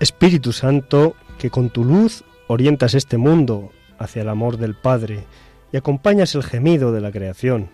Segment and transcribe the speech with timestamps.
[0.00, 5.24] Espíritu Santo, que con tu luz orientas este mundo hacia el amor del Padre
[5.72, 7.68] y acompañas el gemido de la creación.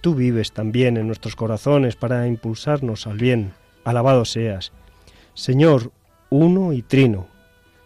[0.00, 3.52] Tú vives también en nuestros corazones para impulsarnos al bien.
[3.84, 4.72] Alabado seas.
[5.34, 5.92] Señor,
[6.30, 7.26] uno y trino,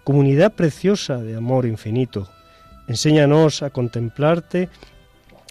[0.04, 2.28] comunidad preciosa de amor infinito,
[2.86, 4.68] enséñanos a contemplarte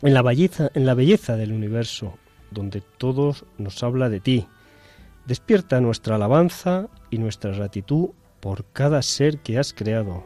[0.01, 2.17] en la belleza, en la belleza del universo,
[2.51, 4.47] donde todo nos habla de ti.
[5.25, 10.25] Despierta nuestra alabanza y nuestra gratitud por cada ser que has creado.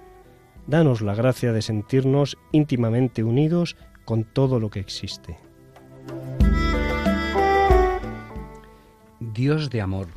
[0.68, 3.76] Danos la gracia de sentirnos íntimamente unidos
[4.06, 5.38] con todo lo que existe.
[9.20, 10.08] Dios de amor,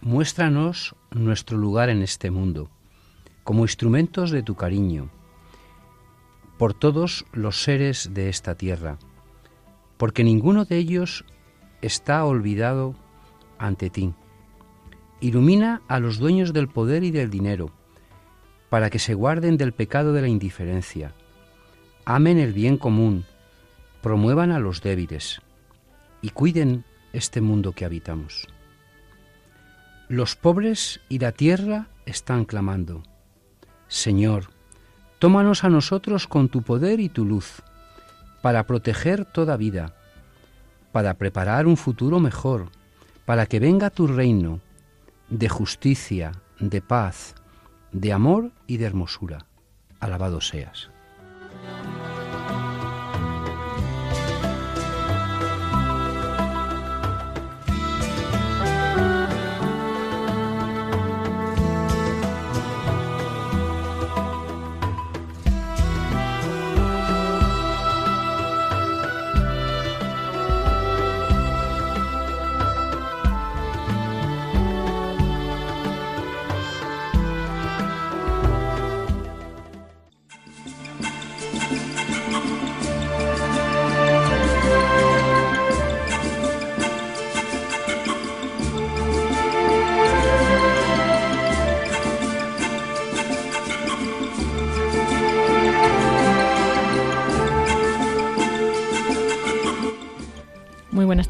[0.00, 2.70] muéstranos nuestro lugar en este mundo,
[3.44, 5.10] como instrumentos de tu cariño,
[6.58, 8.98] por todos los seres de esta tierra,
[9.96, 11.24] porque ninguno de ellos
[11.82, 12.94] está olvidado
[13.58, 14.14] ante ti.
[15.22, 17.70] Ilumina a los dueños del poder y del dinero,
[18.68, 21.14] para que se guarden del pecado de la indiferencia,
[22.04, 23.24] amen el bien común,
[24.02, 25.40] promuevan a los débiles
[26.22, 28.48] y cuiden este mundo que habitamos.
[30.08, 33.04] Los pobres y la tierra están clamando,
[33.86, 34.46] Señor,
[35.20, 37.62] tómanos a nosotros con tu poder y tu luz,
[38.42, 39.94] para proteger toda vida,
[40.90, 42.70] para preparar un futuro mejor,
[43.24, 44.60] para que venga tu reino
[45.32, 47.34] de justicia, de paz,
[47.90, 49.46] de amor y de hermosura.
[49.98, 50.90] Alabado seas.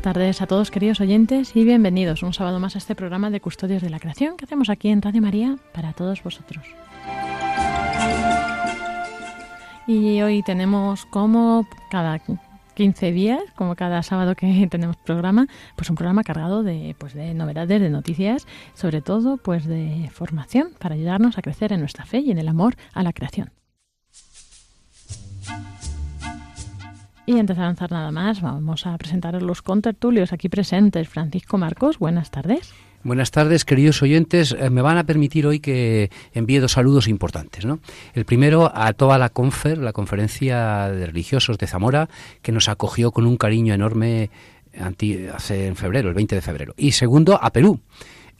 [0.02, 3.82] Tardes a todos queridos oyentes y bienvenidos un sábado más a este programa de Custodios
[3.82, 6.66] de la Creación que hacemos aquí en Radio María para todos vosotros.
[9.86, 12.20] Y hoy tenemos como cada
[12.74, 15.46] 15 días, como cada sábado que tenemos programa,
[15.76, 20.72] pues un programa cargado de, pues de novedades, de noticias, sobre todo pues de formación
[20.80, 23.52] para ayudarnos a crecer en nuestra fe y en el amor a la creación.
[27.24, 31.08] Y antes de avanzar nada más, vamos a presentaros los contertulios aquí presentes.
[31.08, 32.72] Francisco Marcos, buenas tardes.
[33.04, 34.56] Buenas tardes, queridos oyentes.
[34.58, 37.64] Eh, me van a permitir hoy que envíe dos saludos importantes.
[37.64, 37.78] ¿no?
[38.14, 42.08] El primero a toda la CONFER, la Conferencia de Religiosos de Zamora,
[42.42, 44.30] que nos acogió con un cariño enorme
[45.32, 46.74] hace en febrero, el 20 de febrero.
[46.76, 47.80] Y segundo, a Perú.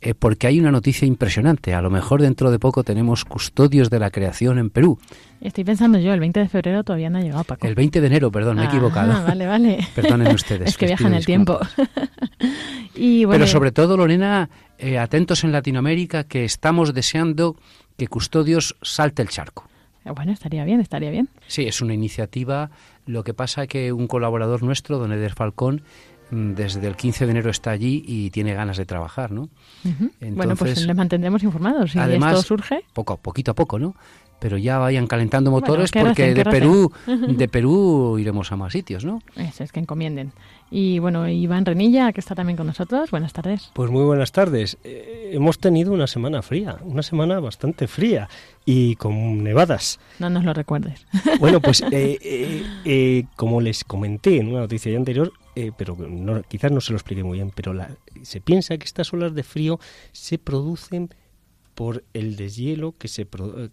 [0.04, 1.74] Eh, porque hay una noticia impresionante.
[1.74, 4.98] A lo mejor dentro de poco tenemos custodios de la creación en Perú.
[5.40, 7.68] Estoy pensando yo, el 20 de febrero todavía no ha llegado, Paco.
[7.68, 9.12] El 20 de enero, perdón, me he equivocado.
[9.12, 9.78] Ah, vale, vale.
[9.94, 10.70] Perdonen ustedes.
[10.70, 11.60] es que viajan el tiempo.
[12.96, 17.54] y Pero sobre todo, Lorena, eh, atentos en Latinoamérica que estamos deseando
[17.96, 19.68] que Custodios salte el charco.
[20.04, 21.28] Bueno, estaría bien, estaría bien.
[21.46, 22.70] Sí, es una iniciativa.
[23.06, 25.82] Lo que pasa es que un colaborador nuestro, don Eder Falcón,
[26.32, 29.50] desde el 15 de enero está allí y tiene ganas de trabajar, ¿no?
[30.32, 31.92] bueno, pues le mantendremos informados.
[31.92, 32.84] Si además, esto surge.
[32.94, 33.94] Poco, poquito a poco, ¿no?
[34.38, 39.20] Pero ya vayan calentando motores porque de Perú, de Perú iremos a más sitios, ¿no?
[39.36, 40.32] Eso es que encomienden.
[40.68, 43.10] Y bueno, Iván Renilla, que está también con nosotros.
[43.10, 43.70] Buenas tardes.
[43.74, 44.78] Pues muy buenas tardes.
[44.82, 48.28] Eh, hemos tenido una semana fría, una semana bastante fría
[48.64, 50.00] y con nevadas.
[50.18, 51.06] No nos lo recuerdes.
[51.38, 55.32] Bueno, pues eh, eh, como les comenté en una noticia ya anterior,
[55.76, 55.96] pero
[56.48, 57.74] quizás no se lo expliqué muy bien, pero
[58.22, 59.78] se piensa que estas olas de frío
[60.12, 61.10] se producen
[61.74, 63.26] por el deshielo que, se,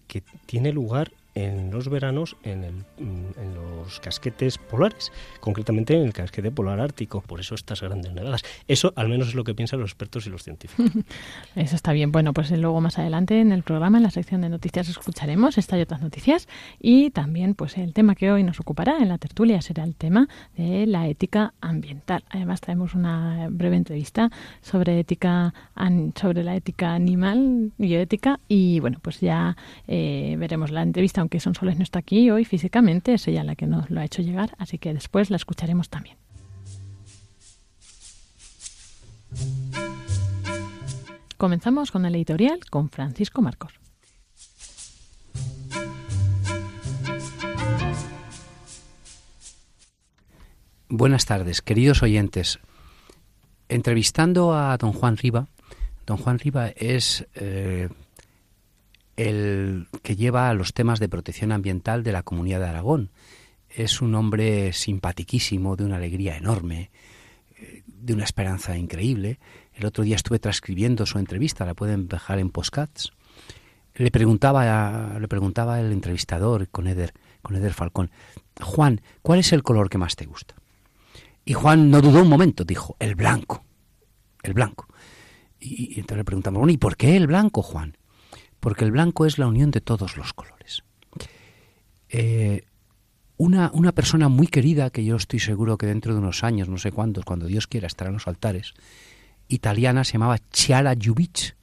[0.08, 6.04] que tiene lugar en los veranos en, el, mm, en, los casquetes polares, concretamente en
[6.04, 7.22] el casquete polar ártico.
[7.22, 8.44] Por eso estas grandes nevadas.
[8.68, 10.92] Eso al menos es lo que piensan los expertos y los científicos.
[11.56, 12.12] eso está bien.
[12.12, 15.78] Bueno, pues luego más adelante en el programa, en la sección de noticias, escucharemos esta
[15.78, 16.48] y otras noticias
[16.80, 20.28] y también pues el tema que hoy nos ocupará en la tertulia será el tema
[20.58, 22.24] de la ética ambiental.
[22.30, 24.30] Además traemos una breve entrevista
[24.62, 25.54] sobre ética
[26.16, 29.56] sobre la ética animal, bioética y bueno, pues ya
[29.88, 33.68] eh, veremos la entrevista aunque Sonsoles no está aquí hoy físicamente, es ella la que
[33.68, 36.18] nos lo ha hecho llegar, así que después la escucharemos también.
[41.38, 43.74] Comenzamos con el editorial con Francisco Marcos.
[50.88, 52.58] Buenas tardes, queridos oyentes.
[53.68, 55.48] Entrevistando a don Juan Riva,
[56.08, 57.90] don Juan Riva es eh,
[59.20, 63.10] el que lleva los temas de protección ambiental de la Comunidad de Aragón.
[63.70, 66.90] Es un hombre simpatiquísimo, de una alegría enorme,
[67.58, 69.38] eh, de una esperanza increíble.
[69.74, 73.12] El otro día estuve transcribiendo su entrevista, la pueden dejar en postcats.
[73.94, 78.12] Le preguntaba, le preguntaba el entrevistador con Eder, con Eder Falcón,
[78.62, 80.56] Juan, ¿cuál es el color que más te gusta?
[81.44, 83.66] Y Juan no dudó un momento, dijo, el blanco,
[84.44, 84.88] el blanco.
[85.60, 87.98] Y, y entonces le preguntamos, bueno, ¿y por qué el blanco, Juan?
[88.60, 90.84] Porque el blanco es la unión de todos los colores.
[92.10, 92.64] Eh,
[93.38, 96.78] una, una, persona muy querida, que yo estoy seguro que dentro de unos años, no
[96.78, 98.74] sé cuántos, cuando Dios quiera, estará en los altares,
[99.48, 101.56] italiana, se llamaba Chiara Jubic,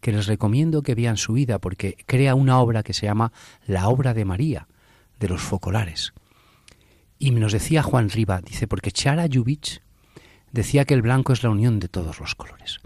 [0.00, 3.32] que les recomiendo que vean su vida, porque crea una obra que se llama
[3.66, 4.68] La obra de María,
[5.18, 6.12] de los focolares.
[7.18, 9.80] Y nos decía Juan Riva, dice, porque Chiara Jubic
[10.52, 12.80] decía que el blanco es la unión de todos los colores.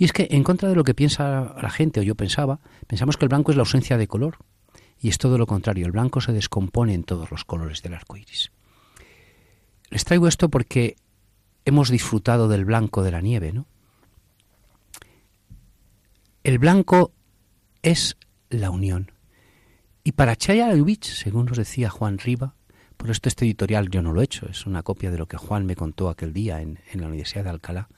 [0.00, 3.18] Y es que, en contra de lo que piensa la gente, o yo pensaba, pensamos
[3.18, 4.38] que el blanco es la ausencia de color.
[4.98, 8.16] Y es todo lo contrario, el blanco se descompone en todos los colores del arco
[8.16, 8.50] iris.
[9.90, 10.96] Les traigo esto porque
[11.66, 13.66] hemos disfrutado del blanco de la nieve, ¿no?
[16.44, 17.12] El blanco
[17.82, 18.16] es
[18.48, 19.12] la unión.
[20.02, 22.54] Y para Chaya Lubitsch, según nos decía Juan Riva,
[22.96, 25.36] por esto este editorial yo no lo he hecho, es una copia de lo que
[25.36, 27.90] Juan me contó aquel día en la Universidad de Alcalá,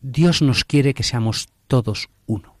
[0.00, 2.56] Dios nos quiere que seamos todos uno.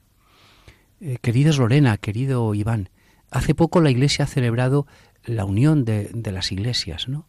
[1.00, 2.90] Eh, queridos Lorena, querido Iván,
[3.30, 4.86] hace poco la Iglesia ha celebrado
[5.24, 7.28] la unión de, las iglesias, ¿no?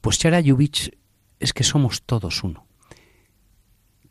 [0.00, 0.96] Pues Chara Yubich
[1.40, 2.66] es que somos todos uno.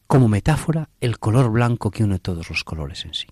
[0.08, 3.28] Como metáfora, el color blanco que une todos los colores en sí.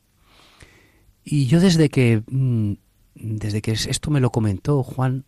[1.23, 2.73] Y yo desde que, mm,
[3.15, 5.25] desde que esto me lo comentó Juan,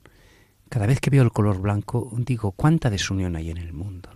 [0.69, 4.09] cada vez que veo el color blanco, digo, ¿cuánta desunión hay en el mundo?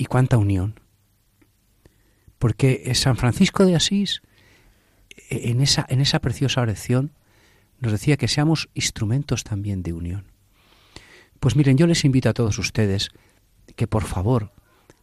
[0.00, 0.80] Y cuánta unión.
[2.38, 4.22] Porque San Francisco de Asís,
[5.28, 7.12] en esa, en esa preciosa oración,
[7.80, 10.24] nos decía que seamos instrumentos también de unión.
[11.38, 13.10] Pues miren, yo les invito a todos ustedes
[13.76, 14.52] que por favor,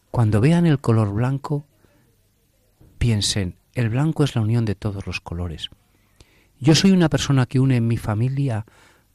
[0.09, 1.67] cuando vean el color blanco,
[2.97, 5.69] piensen, el blanco es la unión de todos los colores.
[6.59, 8.65] Yo soy una persona que une en mi familia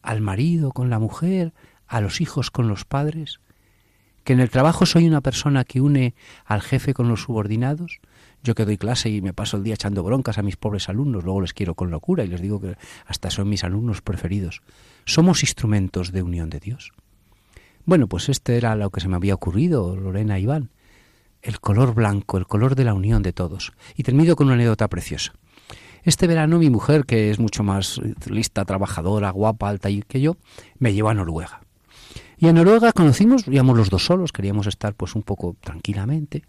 [0.00, 1.52] al marido con la mujer,
[1.88, 3.40] a los hijos con los padres,
[4.24, 6.14] que en el trabajo soy una persona que une
[6.44, 8.00] al jefe con los subordinados.
[8.42, 11.24] Yo que doy clase y me paso el día echando broncas a mis pobres alumnos,
[11.24, 12.76] luego les quiero con locura y les digo que
[13.06, 14.62] hasta son mis alumnos preferidos.
[15.04, 16.92] Somos instrumentos de unión de Dios.
[17.84, 20.70] Bueno, pues este era lo que se me había ocurrido, Lorena y Iván.
[21.40, 23.72] El color blanco, el color de la unión de todos.
[23.96, 25.32] Y termino con una anécdota preciosa.
[26.04, 30.36] Este verano mi mujer, que es mucho más lista, trabajadora, guapa, alta que yo,
[30.78, 31.62] me llevó a Noruega.
[32.42, 36.42] Y en Noruega conocimos, íbamos los dos solos, queríamos estar pues un poco tranquilamente.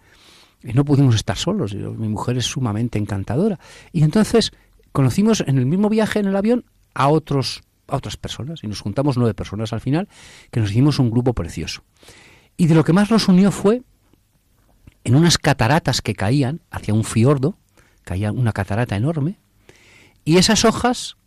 [0.63, 1.75] Y no pudimos estar solos.
[1.75, 3.59] Mi mujer es sumamente encantadora.
[3.91, 4.53] Y entonces
[4.91, 8.81] conocimos en el mismo viaje en el avión a otros a otras personas y nos
[8.81, 10.07] juntamos nueve personas al final
[10.49, 11.83] que nos hicimos un grupo precioso.
[12.57, 13.83] Y de lo que más nos unió fue
[15.03, 17.55] en unas cataratas que caían hacia un fiordo,
[18.03, 19.37] caía una catarata enorme,
[20.25, 21.17] y esas hojas,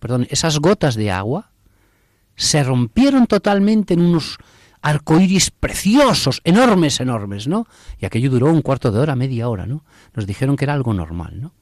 [0.00, 1.52] perdón, esas gotas de agua
[2.36, 4.38] se rompieron totalmente en unos
[4.82, 7.66] arcoíris preciosos, enormes, enormes, ¿no?
[7.98, 9.84] Y aquello duró un cuarto de hora, media hora, ¿no?
[10.14, 11.54] Nos dijeron que era algo normal, ¿no?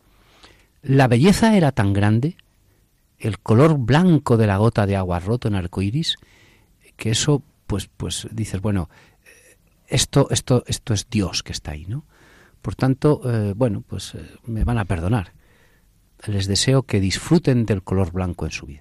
[0.82, 2.36] La belleza era tan grande,
[3.18, 6.16] el color blanco de la gota de agua roto en arcoíris,
[6.96, 8.90] que eso, pues, pues dices, bueno,
[9.86, 12.04] esto, esto, esto es Dios que está ahí, ¿no?
[12.60, 15.32] Por tanto, eh, bueno, pues eh, me van a perdonar.
[16.26, 18.80] Les deseo que disfruten del color blanco en su vida.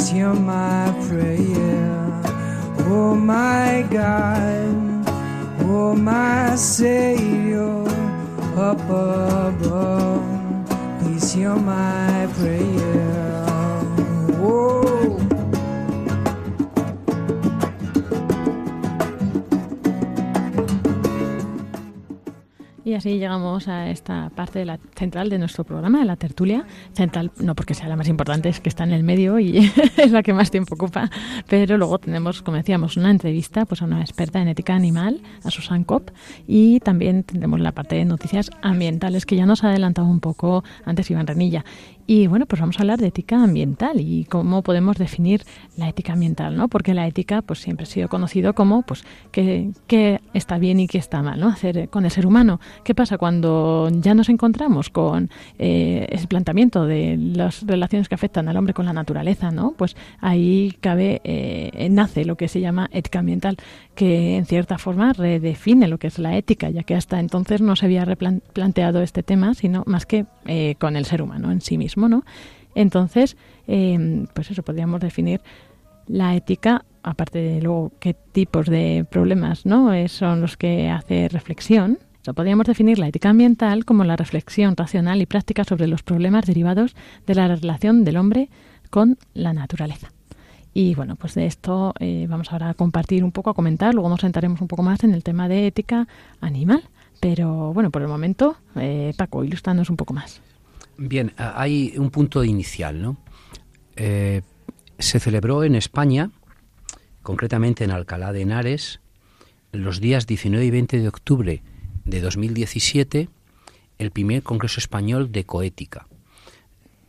[0.00, 2.22] Please hear my prayer.
[2.88, 5.06] Oh my God,
[5.60, 7.84] oh my Savior,
[8.56, 10.24] up above.
[11.00, 13.44] Please hear my prayer.
[14.40, 15.19] Oh.
[22.90, 24.66] Y así llegamos a esta parte
[24.96, 26.66] central de nuestro programa, de la tertulia.
[26.92, 29.58] Central, no porque sea la más importante, es que está en el medio y
[29.96, 31.08] es la que más tiempo ocupa.
[31.48, 35.52] Pero luego tenemos, como decíamos, una entrevista pues, a una experta en ética animal, a
[35.52, 36.10] Susan Kopp,
[36.48, 40.64] y también tendremos la parte de noticias ambientales, que ya nos ha adelantado un poco
[40.84, 41.64] antes Iván Renilla.
[42.12, 45.44] Y bueno, pues vamos a hablar de ética ambiental y cómo podemos definir
[45.76, 46.66] la ética ambiental, ¿no?
[46.66, 50.88] Porque la ética pues siempre ha sido conocido como pues que, que está bien y
[50.88, 51.46] que está mal, ¿no?
[51.46, 52.58] Hacer con el ser humano.
[52.82, 58.48] ¿Qué pasa cuando ya nos encontramos con eh, ese planteamiento de las relaciones que afectan
[58.48, 59.74] al hombre con la naturaleza, ¿no?
[59.78, 63.56] Pues ahí cabe, eh, nace lo que se llama ética ambiental,
[63.94, 67.76] que en cierta forma redefine lo que es la ética, ya que hasta entonces no
[67.76, 71.76] se había replanteado este tema, sino más que eh, con el ser humano en sí
[71.76, 72.24] mismo, ¿no?
[72.74, 75.40] Entonces, eh, pues eso podríamos definir
[76.06, 79.92] la ética, aparte de luego qué tipos de problemas, ¿no?
[79.92, 81.98] Eh, son los que hace reflexión.
[82.34, 86.94] Podríamos definir la ética ambiental como la reflexión racional y práctica sobre los problemas derivados
[87.26, 88.50] de la relación del hombre
[88.90, 90.12] con la naturaleza.
[90.72, 94.08] Y bueno, pues de esto eh, vamos ahora a compartir un poco, a comentar, luego
[94.08, 96.06] nos sentaremos un poco más en el tema de ética
[96.40, 96.82] animal.
[97.20, 100.40] Pero bueno, por el momento, eh, Paco, ilústranos un poco más.
[101.02, 103.16] Bien, hay un punto inicial, ¿no?
[103.96, 104.42] Eh,
[104.98, 106.30] se celebró en España,
[107.22, 109.00] concretamente en Alcalá de Henares,
[109.72, 111.62] los días 19 y 20 de octubre
[112.04, 113.30] de 2017,
[113.96, 116.06] el primer Congreso Español de Ecoética.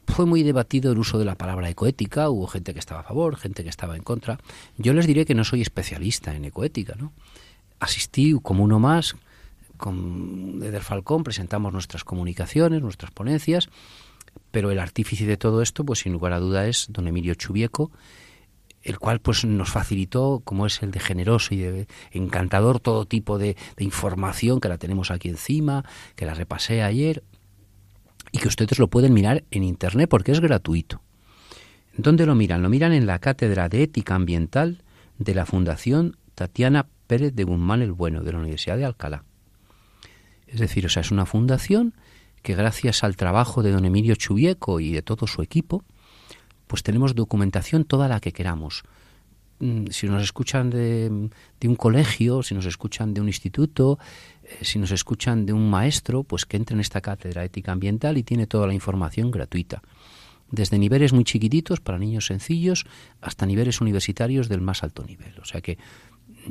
[0.07, 3.35] Fue muy debatido el uso de la palabra ecoética, hubo gente que estaba a favor,
[3.35, 4.39] gente que estaba en contra.
[4.77, 7.11] Yo les diré que no soy especialista en ecoética, ¿no?
[7.81, 9.17] Asistí como uno más,
[9.81, 13.67] con Eder Falcón presentamos nuestras comunicaciones, nuestras ponencias,
[14.51, 17.91] pero el artífice de todo esto, pues sin lugar a duda, es don Emilio Chubieco,
[18.83, 23.39] el cual pues nos facilitó, como es el de generoso y de encantador, todo tipo
[23.39, 25.83] de, de información que la tenemos aquí encima,
[26.15, 27.23] que la repasé ayer,
[28.31, 31.01] y que ustedes lo pueden mirar en internet porque es gratuito.
[31.97, 32.61] ¿Dónde lo miran?
[32.61, 34.83] Lo miran en la Cátedra de Ética Ambiental
[35.17, 39.25] de la Fundación Tatiana Pérez de Guzmán el Bueno, de la Universidad de Alcalá.
[40.51, 41.93] Es decir, o sea, es una fundación
[42.41, 45.83] que gracias al trabajo de don Emilio Chubieco y de todo su equipo,
[46.67, 48.83] pues tenemos documentación toda la que queramos.
[49.59, 51.29] Mm, si nos escuchan de,
[51.63, 53.99] un colegio, si nos escuchan de un instituto,
[54.43, 58.17] eh, si nos escuchan de un maestro, pues que entre en esta cátedra ética ambiental
[58.17, 59.81] y tiene toda la información gratuita.
[60.49, 62.85] Desde niveles muy chiquititos para niños sencillos
[63.21, 65.39] hasta niveles universitarios del más alto nivel.
[65.39, 65.77] O sea que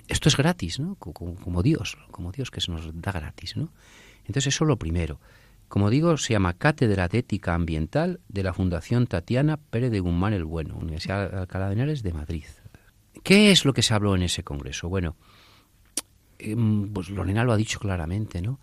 [0.09, 0.95] esto es gratis, ¿no?
[0.97, 3.73] Como, Dios, como Dios que se nos da gratis, ¿no?
[4.21, 5.21] Entonces eso es lo primero.
[5.69, 10.33] Como digo, se llama Cátedra de Ética Ambiental de la Fundación Tatiana Pérez de Guzmán
[10.33, 12.45] el Bueno, Universidad de Alcalá de Henares de Madrid.
[13.23, 14.89] ¿Qué es lo que se habló en ese congreso?
[14.89, 15.17] Bueno,
[16.39, 18.59] em, pues Lorena lo ha dicho claramente, ¿no?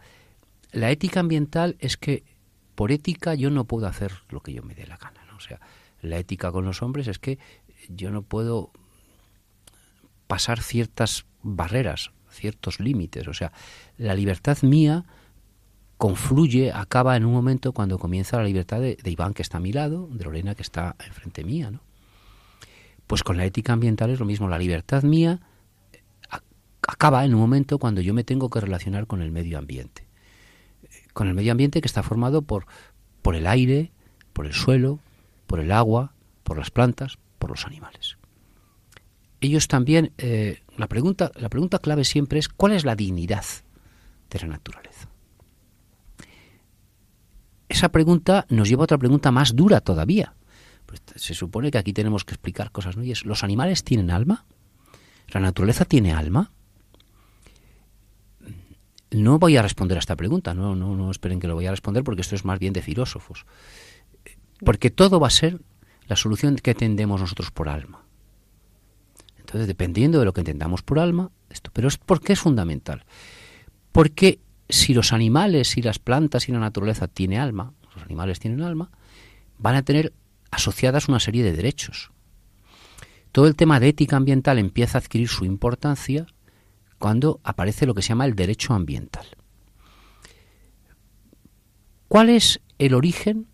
[0.72, 2.24] La ética ambiental es que
[2.76, 5.38] por ética yo no puedo hacer lo que yo me dé la gana, ¿no?
[5.38, 5.60] O sea,
[6.02, 7.40] la ética con los hombres es que
[7.90, 8.72] yo no puedo
[10.28, 13.28] pasar ciertas barreras, ciertos límites.
[13.28, 13.52] O sea,
[13.98, 15.06] la libertad mía
[15.98, 19.74] confluye, acaba en un momento cuando comienza la libertad de, Iván que está a mi
[19.74, 21.82] lado, de Lorena que está enfrente mía, ¿no?
[23.08, 24.50] Pues con la ética ambiental es lo mismo.
[24.50, 25.40] La libertad mía
[26.88, 30.08] acaba en un momento cuando yo me tengo que relacionar con el medio ambiente.
[31.14, 32.66] Con el medio ambiente que está formado por,
[33.22, 33.92] por el aire,
[34.34, 35.00] por el suelo,
[35.48, 38.07] por el agua, por las plantas, por los animales.
[39.40, 43.46] Ellos también, eh, la, pregunta, la pregunta clave siempre es ¿cuál es la dignidad
[44.30, 45.10] de la naturaleza?
[47.70, 50.34] Esa pregunta nos lleva a otra pregunta más dura todavía.
[50.86, 53.04] Pues se supone que aquí tenemos que explicar cosas, ¿no?
[53.04, 54.46] Y es, ¿los animales tienen alma?
[55.28, 56.52] ¿La naturaleza tiene alma?
[59.12, 61.72] No voy a responder a esta pregunta, no, no, no esperen que lo voy a
[61.72, 63.46] responder porque esto es más bien de filósofos.
[64.64, 65.60] Porque todo va a ser
[66.08, 68.07] la solución que entendemos nosotros por alma.
[69.48, 71.72] Entonces, dependiendo de lo que entendamos por alma, esto.
[71.72, 73.06] Pero es ¿por qué es fundamental?
[73.94, 78.62] Porque si los animales y las plantas y la naturaleza tienen alma, los animales tienen
[78.62, 78.92] alma,
[79.58, 80.12] van a tener
[80.52, 82.12] asociadas una serie de derechos.
[83.32, 86.28] Todo el tema de ética ambiental empieza a adquirir su importancia
[87.00, 89.28] cuando aparece lo que se llama el derecho ambiental.
[92.10, 93.48] ¿Cuál es el origen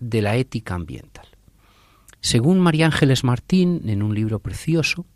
[0.00, 1.28] de la ética ambiental?
[2.20, 5.06] Según María Ángeles Martín, en un libro precioso,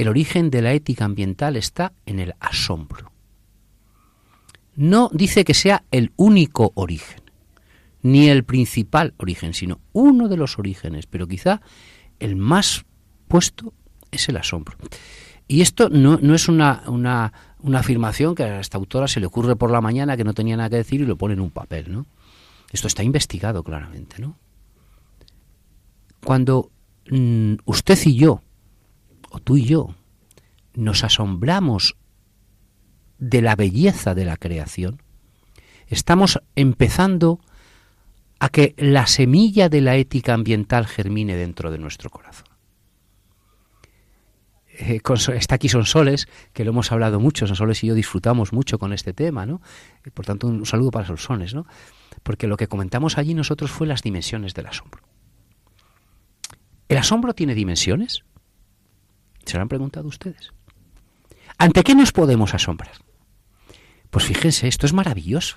[0.00, 3.12] el origen de la ética ambiental está en el asombro.
[4.74, 7.20] No dice que sea el único origen,
[8.00, 11.60] ni el principal origen, sino uno de los orígenes, pero quizá
[12.18, 12.86] el más
[13.28, 13.74] puesto
[14.10, 14.78] es el asombro.
[15.46, 17.32] Y esto no, es una, una,
[17.74, 20.70] afirmación que a esta autora se le ocurre por la mañana que no tenía nada
[20.70, 22.06] que decir y lo pone en un papel, ¿no?
[22.72, 24.38] Esto está investigado claramente, ¿no?
[26.24, 26.70] Cuando
[27.10, 28.40] mm, usted y yo,
[29.30, 29.94] o tú y yo,
[30.74, 31.96] nos asombramos
[33.18, 35.02] de la belleza de la creación,
[35.86, 37.40] estamos empezando
[38.38, 42.46] a que la semilla de la ética ambiental germine dentro de nuestro corazón.
[44.72, 45.00] Eh,
[45.34, 49.12] está aquí Sonsoles, que lo hemos hablado mucho, Sonsoles y yo disfrutamos mucho con este
[49.12, 49.60] tema, ¿no?
[50.14, 51.66] Por tanto, un saludo para Sonsoles, ¿no?
[52.22, 55.02] Porque lo que comentamos allí nosotros fue las dimensiones del asombro.
[56.88, 58.24] ¿El asombro tiene dimensiones?
[59.44, 60.52] ¿Se lo han preguntado ustedes?
[61.58, 62.92] ¿Ante qué nos podemos asombrar?
[64.10, 65.56] Pues fíjense, esto es maravilloso.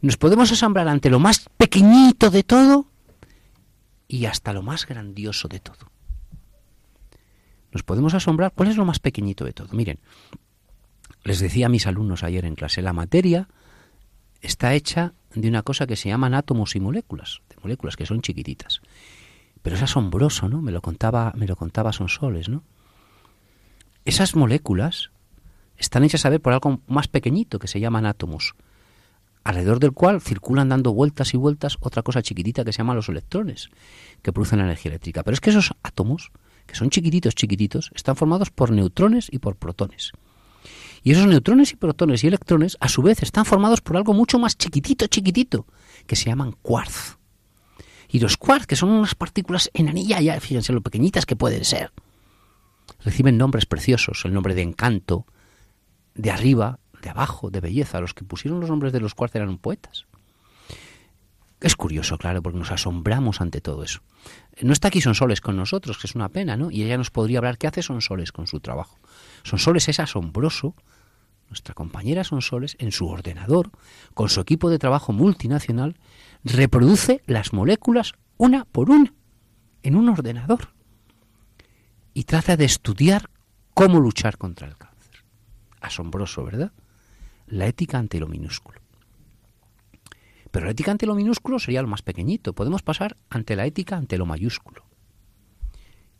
[0.00, 2.86] Nos podemos asombrar ante lo más pequeñito de todo
[4.08, 5.90] y hasta lo más grandioso de todo.
[7.72, 9.68] Nos podemos asombrar, ¿cuál es lo más pequeñito de todo?
[9.72, 9.98] Miren,
[11.24, 13.48] les decía a mis alumnos ayer en clase, la materia
[14.40, 18.20] está hecha de una cosa que se llaman átomos y moléculas, de moléculas que son
[18.20, 18.80] chiquititas.
[19.62, 20.60] Pero es asombroso, ¿no?
[20.60, 22.62] Me lo contaba, me lo contaba Sonsoles, ¿no?
[24.04, 25.10] Esas moléculas
[25.78, 28.54] están hechas a ver por algo más pequeñito que se llaman átomos,
[29.44, 33.08] alrededor del cual circulan dando vueltas y vueltas otra cosa chiquitita que se llama los
[33.08, 33.70] electrones,
[34.20, 35.22] que producen energía eléctrica.
[35.22, 36.32] Pero es que esos átomos
[36.66, 40.12] que son chiquititos, chiquititos, están formados por neutrones y por protones.
[41.02, 44.38] Y esos neutrones y protones y electrones, a su vez, están formados por algo mucho
[44.38, 45.66] más chiquitito, chiquitito,
[46.06, 47.16] que se llaman quarks.
[48.08, 51.64] Y los quarks, que son unas partículas en anilla, ya fíjense lo pequeñitas que pueden
[51.64, 51.90] ser,
[53.04, 55.26] reciben nombres preciosos, el nombre de encanto,
[56.14, 58.00] de arriba, de abajo, de belleza.
[58.00, 60.06] Los que pusieron los nombres de los quarks eran poetas.
[61.60, 64.00] Es curioso, claro, porque nos asombramos ante todo eso.
[64.60, 66.70] No está aquí Sonsoles con nosotros, que es una pena, ¿no?
[66.70, 68.98] Y ella nos podría hablar qué hace Sonsoles con su trabajo.
[69.44, 70.74] Sonsoles es asombroso,
[71.48, 73.70] nuestra compañera Sonsoles, en su ordenador,
[74.12, 75.96] con su equipo de trabajo multinacional,
[76.42, 79.14] reproduce las moléculas una por una
[79.82, 80.73] en un ordenador
[82.14, 83.28] y trata de estudiar
[83.74, 85.24] cómo luchar contra el cáncer.
[85.80, 86.72] Asombroso, ¿verdad?
[87.46, 88.80] La ética ante lo minúsculo.
[90.50, 92.52] Pero la ética ante lo minúsculo sería lo más pequeñito.
[92.52, 94.84] Podemos pasar ante la ética ante lo mayúsculo.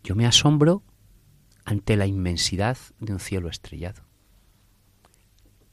[0.03, 0.83] Yo me asombro
[1.65, 4.03] ante la inmensidad de un cielo estrellado,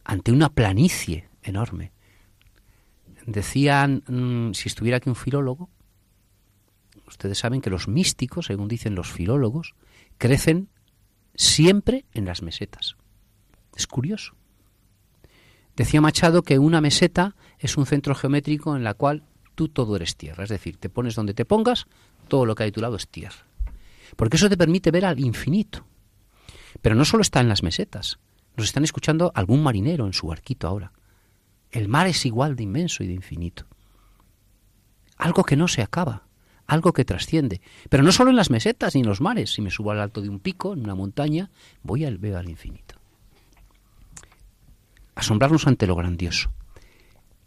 [0.06, 1.92] ante una planicie enorme.
[3.26, 5.70] Decían, mm, si estuviera aquí un filólogo,
[7.08, 9.76] ustedes saben que los místicos, según dicen los filólogos,
[10.22, 10.70] crecen
[11.34, 12.96] siempre en las mesetas.
[13.76, 14.36] Es curioso.
[15.76, 19.24] Decía Machado que una meseta es un centro geométrico en la cual
[19.56, 20.44] tú todo eres tierra.
[20.44, 21.88] Es decir, te pones donde te pongas,
[22.28, 23.48] todo lo que hay a tu lado es tierra.
[24.16, 25.88] Porque eso te permite ver al infinito.
[26.84, 28.20] Pero no solo está en las mesetas.
[28.56, 30.94] Nos están escuchando algún marinero en su barquito ahora.
[31.72, 33.66] El mar es igual de inmenso y de infinito.
[35.18, 36.28] Algo que no se acaba,
[36.72, 37.62] algo que trasciende.
[37.90, 39.54] Pero no solo en las mesetas ni en los mares.
[39.54, 41.50] Si me subo al alto de un pico, en una montaña,
[41.84, 42.96] voy al veo al infinito.
[45.16, 46.52] Asombrarnos ante lo grandioso.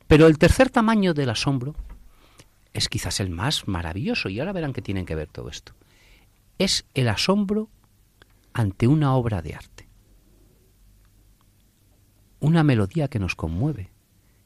[0.06, 1.74] Pero el tercer tamaño del asombro
[2.74, 5.72] es quizás el más maravilloso, y ahora verán que tienen que ver todo esto.
[6.58, 7.70] Es el asombro
[8.52, 9.88] ante una obra de arte.
[12.40, 13.90] Una melodía que nos conmueve,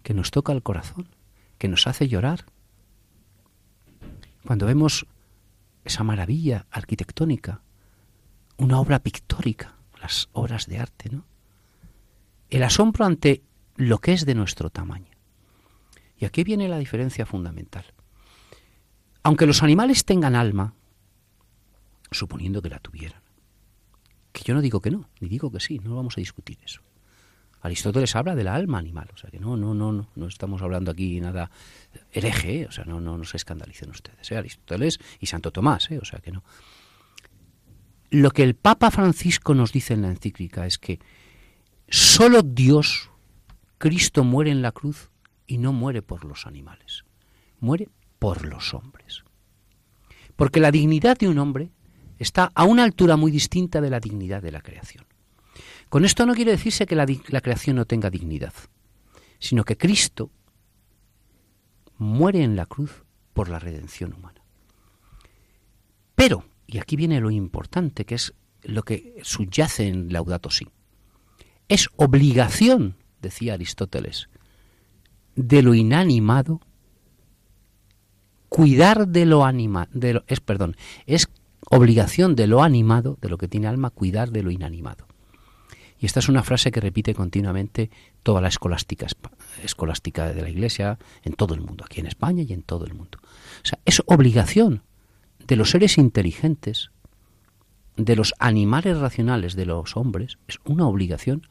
[0.05, 1.09] que nos toca el corazón,
[1.59, 2.45] que nos hace llorar.
[4.45, 5.07] Cuando vemos
[5.85, 7.63] esa maravilla arquitectónica,
[8.57, 11.25] una obra pictórica, las obras de arte, ¿no?
[12.51, 13.43] El asombro ante
[13.77, 15.13] lo que es de nuestro tamaño.
[16.19, 17.85] Y aquí viene la diferencia fundamental.
[19.23, 20.75] Aunque los animales tengan alma,
[22.11, 23.23] suponiendo que la tuvieran,
[24.33, 26.81] que yo no digo que no, ni digo que sí, no vamos a discutir eso.
[27.61, 30.91] Aristóteles habla del alma animal, o sea que no, no, no, no, no estamos hablando
[30.91, 31.51] aquí nada
[32.13, 34.37] hereje, o sea, no, no, no se escandalicen ustedes, ¿eh?
[34.37, 35.99] Aristóteles y Santo Tomás, ¿eh?
[35.99, 36.45] o sea que no.
[38.11, 41.01] Lo que el Papa Francisco nos dice en la encíclica es que
[41.89, 43.11] solo Dios,
[43.77, 45.11] Cristo, muere en la cruz
[45.47, 47.05] y no muere por los animales,
[47.59, 49.25] muere por los hombres.
[50.37, 51.71] Porque la dignidad de un hombre
[52.19, 55.08] está a una altura muy distinta de la dignidad de la creación.
[55.89, 57.07] Con esto no quiere decirse que la,
[57.41, 58.53] creación no tenga dignidad,
[59.39, 60.31] sino que Cristo
[61.97, 64.43] muere en la cruz por la redención humana.
[66.15, 70.67] Pero, y aquí viene lo importante, que es lo que subyace en Laudato Si,
[71.69, 74.29] es obligación, decía Aristóteles,
[75.37, 76.61] de lo inanimado
[78.49, 79.91] cuidar de lo animado,
[80.27, 81.29] es perdón, es
[81.71, 85.08] obligación de lo animado, de lo que tiene alma, cuidar de lo inanimado.
[86.01, 87.91] Y esta es una frase que repite continuamente
[88.23, 89.07] toda la escolástica,
[89.63, 92.95] escolástica de la Iglesia en todo el mundo, aquí en España y en todo el
[92.95, 93.19] mundo.
[93.23, 94.83] O sea, es obligación
[95.47, 96.91] de los seres inteligentes,
[97.97, 101.43] de los animales racionales, de los hombres, es una obligación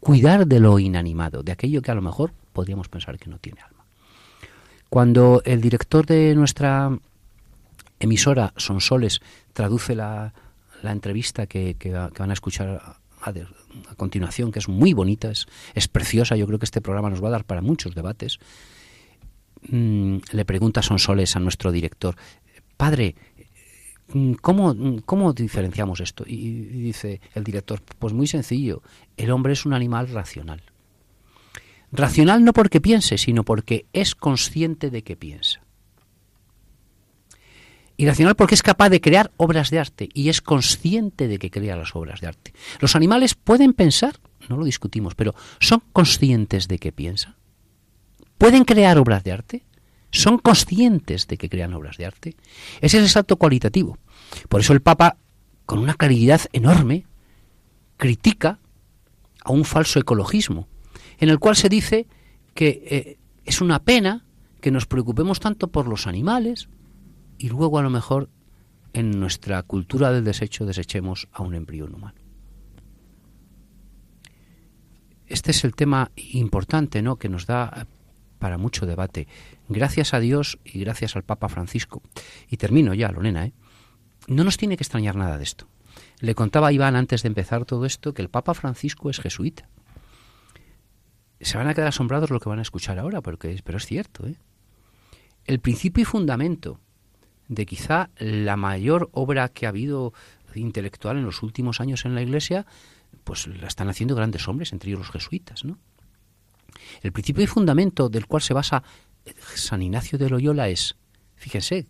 [0.00, 3.60] cuidar de lo inanimado, de aquello que a lo mejor podríamos pensar que no tiene
[3.62, 3.84] alma.
[4.90, 6.96] Cuando el director de nuestra
[7.98, 9.20] emisora, Sonsoles,
[9.52, 10.32] traduce la,
[10.82, 11.76] entrevista que,
[12.18, 16.64] van a escuchar a, continuación, que es muy bonita, es, es, preciosa, yo creo que
[16.64, 18.38] este programa nos va a dar para muchos debates,
[19.68, 22.16] mm, le pregunta Sonsoles a nuestro director,
[22.76, 23.16] padre,
[24.12, 26.24] mm, ¿Cómo, ¿Cómo diferenciamos esto?
[26.26, 28.82] Y dice el director, pues muy sencillo,
[29.16, 30.62] el hombre es un animal racional.
[31.92, 35.65] Racional no porque piense, sino porque es consciente de que piensa.
[37.96, 41.76] Irracional porque es capaz de crear obras de arte y es consciente de que crea
[41.76, 42.52] las obras de arte.
[42.80, 44.16] Los animales pueden pensar,
[44.48, 47.36] no lo discutimos, pero ¿son conscientes de que piensan?
[48.38, 49.62] ¿Pueden crear obras de arte?
[50.10, 52.36] ¿Son conscientes de que crean obras de arte?
[52.80, 53.98] Ese es el salto cualitativo.
[54.48, 55.16] Por eso el Papa,
[55.64, 57.06] con una claridad enorme,
[57.96, 58.58] critica
[59.42, 60.68] a un falso ecologismo,
[61.18, 62.06] en el cual se dice
[62.54, 64.24] que eh, es una pena
[64.60, 66.68] que nos preocupemos tanto por los animales,
[67.38, 68.28] y luego a lo mejor
[68.92, 72.18] en nuestra cultura del desecho desechemos a un embrión humano.
[75.26, 77.16] Este es el tema importante, ¿no?
[77.16, 77.86] que nos da
[78.38, 79.26] para mucho debate.
[79.68, 82.02] Gracias a Dios y gracias al Papa Francisco.
[82.48, 83.52] Y termino ya, Lorena, ¿eh?
[84.28, 85.68] No nos tiene que extrañar nada de esto.
[86.20, 89.68] Le contaba a Iván antes de empezar todo esto que el Papa Francisco es jesuita.
[91.40, 94.26] Se van a quedar asombrados lo que van a escuchar ahora, porque, pero es cierto.
[94.26, 94.36] ¿eh?
[95.44, 96.80] El principio y fundamento
[97.48, 100.12] de quizá la mayor obra que ha habido
[100.54, 102.66] intelectual en los últimos años en la Iglesia,
[103.24, 105.78] pues la están haciendo grandes hombres, entre ellos los jesuitas, ¿no?
[107.02, 108.82] El principio y fundamento del cual se basa
[109.54, 110.96] San Ignacio de Loyola es,
[111.34, 111.86] fíjense,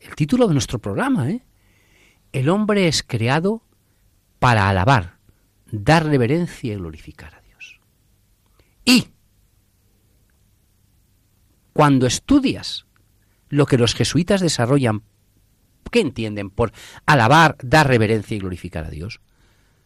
[0.00, 1.44] el título de nuestro programa, ¿eh?
[2.32, 3.62] El hombre es creado
[4.38, 5.18] para alabar,
[5.70, 7.80] dar reverencia y glorificar a Dios.
[8.84, 9.08] Y
[11.72, 12.86] cuando estudias
[13.48, 15.02] lo que los jesuitas desarrollan,
[15.90, 16.72] ¿qué entienden por
[17.06, 19.20] alabar, dar reverencia y glorificar a Dios?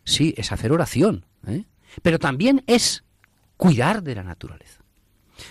[0.04, 1.64] Sí, es hacer oración, ¿eh?
[2.02, 3.04] pero también es
[3.56, 4.82] cuidar de la naturaleza.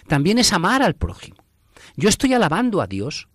[0.07, 1.37] También es amar al prójimo.
[1.95, 3.27] Yo estoy alabando a Dios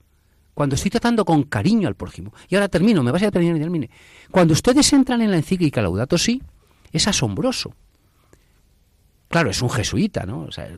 [0.55, 2.33] cuando estoy tratando con cariño al prójimo.
[2.49, 3.91] Y ahora termino, me vas a terminar y termine.
[4.31, 6.43] Cuando ustedes entran en la encíclica Laudato Si,
[6.93, 7.75] es asombroso.
[9.33, 10.41] Claro, es un jesuita, ¿no?
[10.41, 10.69] O sea,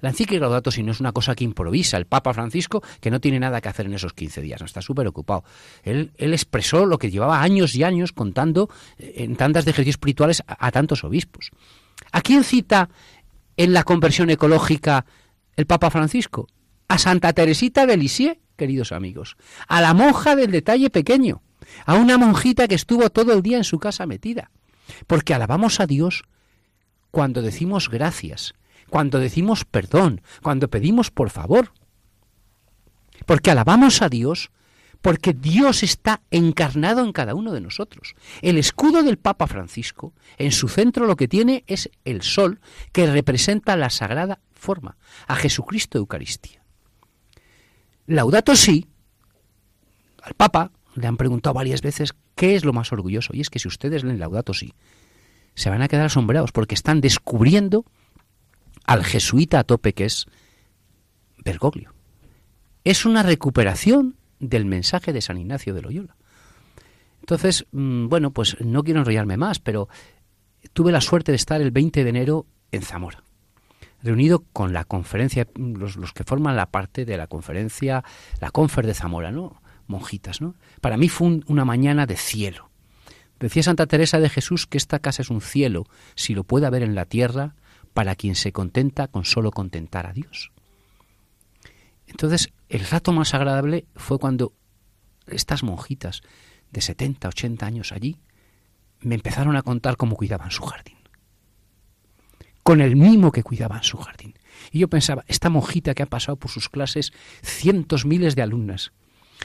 [0.00, 3.20] la encíclica Laudato Si no es una cosa que improvisa el Papa Francisco, que no
[3.20, 5.42] tiene nada que hacer en esos 15 días, no está súper ocupado.
[5.82, 10.44] Él, expresó lo que llevaba años y años contando eh, en tantas de ejercicios espirituales
[10.46, 11.50] a, tantos obispos.
[12.12, 12.88] ¿A quién cita
[13.56, 15.04] en la conversión ecológica
[15.56, 16.46] el Papa Francisco?
[16.86, 21.42] A Santa Teresita de Lisieux, queridos amigos, a la monja del detalle pequeño,
[21.84, 24.52] a una monjita que estuvo todo el día en su casa metida.
[25.08, 26.22] Porque alabamos a Dios
[27.12, 28.54] cuando decimos gracias,
[28.90, 31.72] cuando decimos perdón, cuando pedimos por favor.
[33.24, 34.50] Porque alabamos a Dios
[35.02, 38.14] porque Dios está encarnado en cada uno de nosotros.
[38.40, 42.60] El escudo del Papa Francisco, en su centro lo que tiene es el sol,
[42.92, 44.96] que representa la sagrada forma,
[45.26, 46.62] a Jesucristo Eucaristía.
[48.06, 48.86] Laudato sí,
[50.22, 53.58] al Papa le han preguntado varias veces qué es lo más orgulloso, y es que
[53.58, 54.72] si ustedes leen Laudato sí,
[55.54, 57.84] se van a quedar asombrados porque están descubriendo
[58.84, 60.26] al jesuita a tope que es
[61.44, 61.94] Bergoglio.
[62.84, 66.16] Es una recuperación del mensaje de San Ignacio de Loyola.
[67.20, 69.88] Entonces, mm, bueno, pues no quiero enrollarme más, pero
[70.72, 73.22] tuve la suerte de estar el 20 de enero en Zamora,
[74.02, 78.02] reunido con la conferencia, los, los que forman la parte de la conferencia,
[78.40, 79.62] la confer de Zamora, ¿no?
[79.86, 80.56] Monjitas, ¿no?
[80.80, 82.71] Para mí fue una mañana de cielo.
[83.42, 86.84] Decía Santa Teresa de Jesús que esta casa es un cielo, si lo puede haber
[86.84, 87.56] en la tierra,
[87.92, 90.52] para quien se contenta con solo contentar a Dios.
[92.06, 94.52] Entonces, el rato más agradable fue cuando
[95.26, 96.22] estas monjitas
[96.70, 98.20] de 70, 80 años allí
[99.00, 100.98] me empezaron a contar cómo cuidaban su jardín.
[102.62, 104.34] Con el mimo que cuidaban su jardín.
[104.70, 108.92] Y yo pensaba, esta monjita que ha pasado por sus clases cientos, miles de alumnas,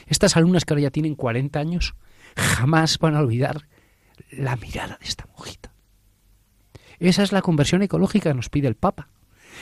[0.06, 1.96] estas alumnas que ahora ya tienen 40 años,
[2.36, 3.66] jamás van a olvidar
[4.30, 5.72] la mirada de esta monjita.
[6.98, 9.08] Esa es la conversión ecológica que nos pide el Papa.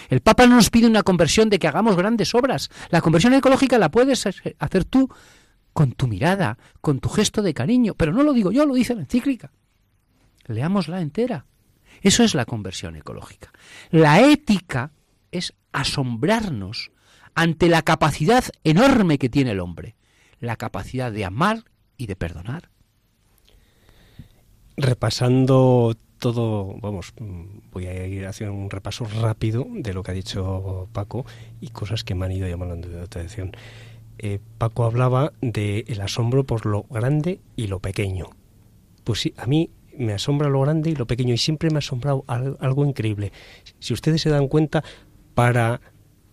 [0.09, 2.71] El Papa no nos pide una conversión de que hagamos grandes obras.
[2.91, 5.09] La conversión ecológica la puedes hacer tú
[5.73, 7.95] con tu mirada, con tu gesto de cariño.
[7.95, 9.53] Pero no lo digo yo, lo dice la encíclica.
[10.47, 11.47] Leámosla entera.
[12.03, 13.53] Eso es la conversión ecológica.
[13.91, 14.93] La ética
[15.31, 16.91] es asombrarnos
[17.35, 19.97] ante la capacidad enorme que tiene el hombre,
[20.41, 21.65] la capacidad de amar
[21.97, 22.71] y de perdonar.
[24.77, 27.13] Repasando todo, vamos,
[27.73, 31.25] voy a ir haciendo un repaso rápido de lo que ha dicho Paco
[31.61, 33.53] y cosas que me han ido llamando de atención.
[34.19, 38.31] Eh, Paco hablaba del el asombro por lo grande y lo pequeño.
[39.05, 41.79] Pues sí, a mí me asombra lo grande y lo pequeño y siempre me ha
[41.79, 43.33] asombrado algo increíble.
[43.79, 44.83] Si ustedes se dan cuenta,
[45.35, 45.83] para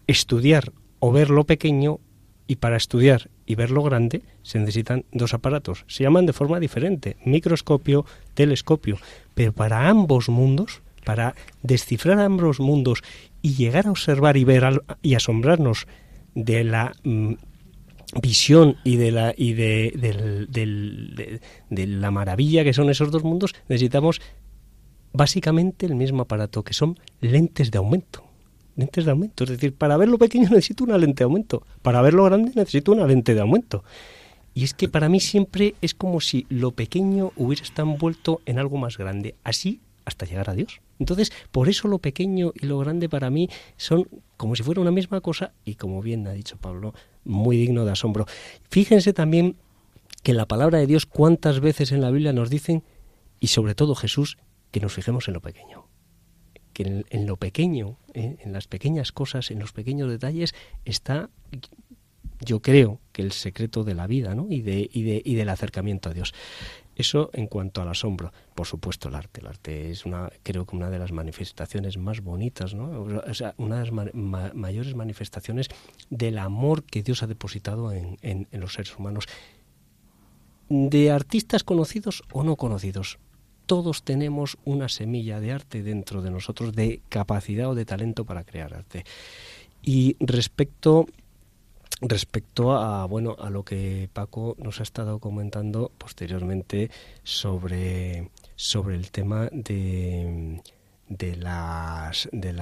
[0.08, 2.00] estudiar o ver lo pequeño
[2.48, 5.86] y para estudiar y ver lo grande se necesitan dos aparatos.
[5.88, 8.98] Se llaman de forma diferente, microscopio, telescopio,
[9.34, 13.04] pero para ambos mundos, para descifrar ambos mundos
[13.42, 15.88] y llegar a observar y ver y asombrarnos
[16.36, 17.34] de la mm,
[18.22, 19.92] visión y de la y de,
[21.70, 24.22] de la maravilla que son esos dos mundos, necesitamos
[25.12, 28.33] básicamente el mismo aparato, que son lentes de aumento
[28.76, 29.44] lentes de aumento.
[29.44, 32.52] Es decir, para ver lo pequeño necesito una lente de aumento, para ver lo grande
[32.56, 33.84] necesito una lente de aumento.
[34.54, 38.60] Y es que para mí siempre es como si lo pequeño hubiera estado envuelto en
[38.60, 40.82] algo más grande, así hasta llegar a Dios.
[41.00, 44.08] Entonces, por eso lo pequeño y lo grande para mí son
[44.38, 47.92] como si fuera una misma cosa y como bien ha dicho Pablo, muy digno de
[47.92, 48.26] asombro.
[48.70, 49.56] Fíjense también
[50.22, 52.84] que la palabra de Dios cuántas veces en la Biblia nos dicen,
[53.40, 54.38] y sobre todo Jesús,
[54.72, 55.86] que nos fijemos en lo pequeño
[56.74, 60.54] que en, lo pequeño, en las pequeñas cosas, en los pequeños detalles,
[60.86, 61.30] está,
[62.42, 64.48] yo creo, que el secreto de la vida ¿no?
[64.50, 66.34] y, de, y, de, y del acercamiento a Dios.
[66.96, 68.32] Eso en cuanto al asombro.
[68.54, 69.42] Por supuesto, el arte.
[69.42, 73.02] El arte es una, creo que una de las manifestaciones más bonitas, ¿no?
[73.28, 74.14] O sea, una de las
[74.54, 75.70] mayores manifestaciones
[76.10, 79.26] del amor que Dios ha depositado en, en los seres humanos.
[80.70, 83.18] De artistas conocidos o no conocidos
[83.65, 88.43] todos tenemos una semilla de arte dentro de nosotros, de capacidad o de talento para
[88.43, 89.04] crear arte.
[89.82, 91.06] Y respecto
[92.02, 96.89] respecto a bueno a lo que Paco nos ha estado comentando posteriormente
[97.23, 100.62] sobre sobre el tema de
[101.08, 102.54] de las de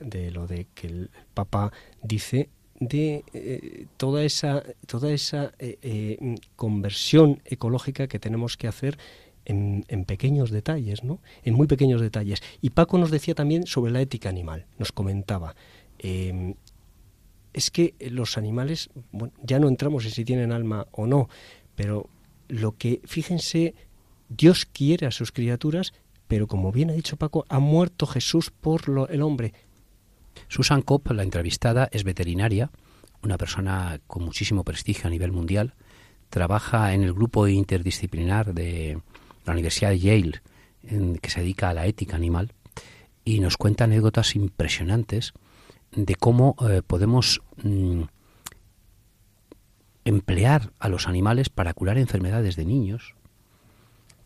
[0.00, 2.48] de lo de que el Papa dice
[2.80, 8.98] de eh, toda esa toda esa eh, eh, conversión ecológica que tenemos que hacer
[9.48, 11.20] en, pequeños detalles, ¿no?
[11.42, 12.42] En muy pequeños detalles.
[12.60, 15.56] Y Paco nos decía también sobre la ética animal, nos comentaba.
[15.98, 16.54] Em,
[17.52, 21.28] es que los animales, bueno, ya no entramos en si tienen alma o no,
[21.74, 22.08] pero
[22.48, 23.74] lo que, fíjense,
[24.28, 25.92] Dios quiere a sus criaturas,
[26.28, 29.54] pero como bien ha dicho Paco, ha muerto Jesús por lo, el hombre.
[30.48, 32.70] Susan Kopp, la entrevistada, es veterinaria,
[33.22, 35.74] una persona con muchísimo prestigio a nivel mundial,
[36.28, 39.00] trabaja en el grupo interdisciplinar de
[39.48, 40.42] la Universidad de Yale,
[40.82, 42.52] en, que se dedica a la ética animal,
[43.24, 45.32] y nos cuenta anécdotas impresionantes
[45.92, 48.02] de cómo eh, podemos mm,
[50.04, 53.14] emplear a los animales para curar enfermedades de niños,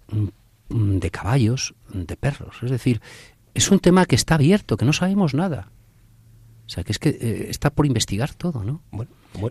[0.08, 2.56] mm, de caballos, de perros.
[2.62, 3.00] Es decir,
[3.54, 5.70] es un tema que está abierto, que no sabemos nada.
[6.66, 8.82] O sea, que es que eh, está por investigar todo, ¿no?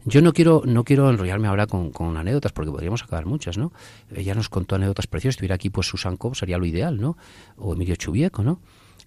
[0.05, 3.73] Yo no quiero no quiero enrollarme ahora con, anécdotas, porque podríamos acabar muchas, ¿no?
[4.15, 5.35] Ella nos contó anécdotas preciosas.
[5.35, 7.17] Si estuviera aquí, pues Susan Cobb sería lo ideal, ¿no?
[7.57, 8.59] O Emilio Chubieco, ¿no?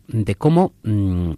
[0.06, 1.32] De cómo mm,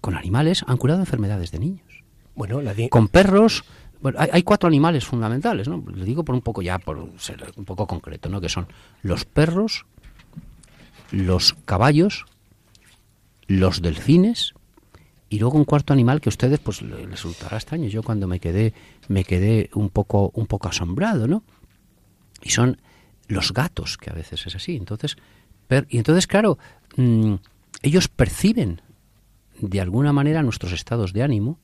[0.00, 2.02] con animales han curado enfermedades de niños.
[2.34, 3.64] Bueno, con perros
[4.00, 5.82] bueno, hay, cuatro animales fundamentales, ¿no?
[5.94, 8.40] Le digo por un poco ya, por ser un poco concreto, ¿no?
[8.40, 8.68] Que son
[9.02, 9.86] los perros,
[11.10, 12.26] los caballos,
[13.46, 14.54] los delfines
[15.28, 17.88] y luego un cuarto animal que a ustedes pues les resultará extraño.
[17.88, 18.74] Yo cuando me quedé
[19.08, 21.42] me quedé un poco un poco asombrado, ¿no?
[22.42, 22.80] Y son
[23.28, 24.76] los gatos, que a veces es así.
[24.76, 25.16] Entonces,
[25.88, 26.58] y entonces claro,
[26.96, 27.34] mm,
[27.82, 28.80] ellos perciben
[29.58, 31.58] de alguna manera nuestros estados de ánimo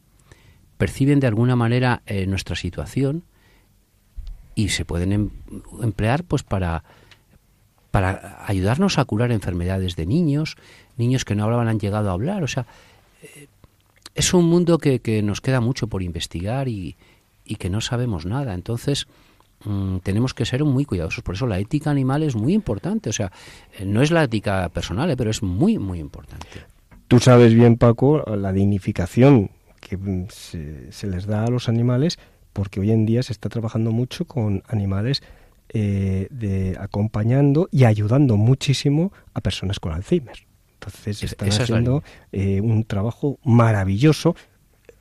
[0.82, 3.22] perciben de alguna manera eh, nuestra situación
[4.56, 5.30] y se pueden em,
[5.80, 6.82] emplear pues para
[7.92, 10.56] para ayudarnos a curar enfermedades de niños,
[10.96, 12.66] niños que no hablaban han llegado a hablar, o sea,
[13.22, 13.46] eh,
[14.14, 16.96] es un mundo que, que, nos queda mucho por investigar y,
[17.44, 19.06] y que no sabemos nada, entonces
[19.64, 23.12] mm, tenemos que ser muy cuidadosos, por eso la ética animal es muy importante, o
[23.12, 23.32] sea,
[23.78, 26.46] eh, no es la ética personal, pero es muy, muy importante.
[27.08, 32.18] Tú sabes bien, Paco, la dignificación que mm, se, les da a los animales
[32.52, 35.22] porque hoy en día se está trabajando mucho con animales
[35.70, 40.51] eh, de acompañando y ayudando muchísimo a personas con Alzheimer.
[40.84, 44.34] Entonces están haciendo eh, un trabajo maravilloso.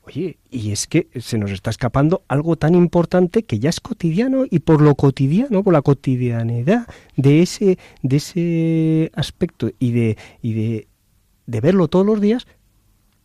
[0.04, 4.46] Oye, y es que se nos está escapando algo tan importante que ya es cotidiano
[4.50, 10.54] y por lo cotidiano, por la cotidianidad de ese, de ese aspecto y de, y
[10.54, 10.88] de,
[11.48, 12.46] de verlo todos los días,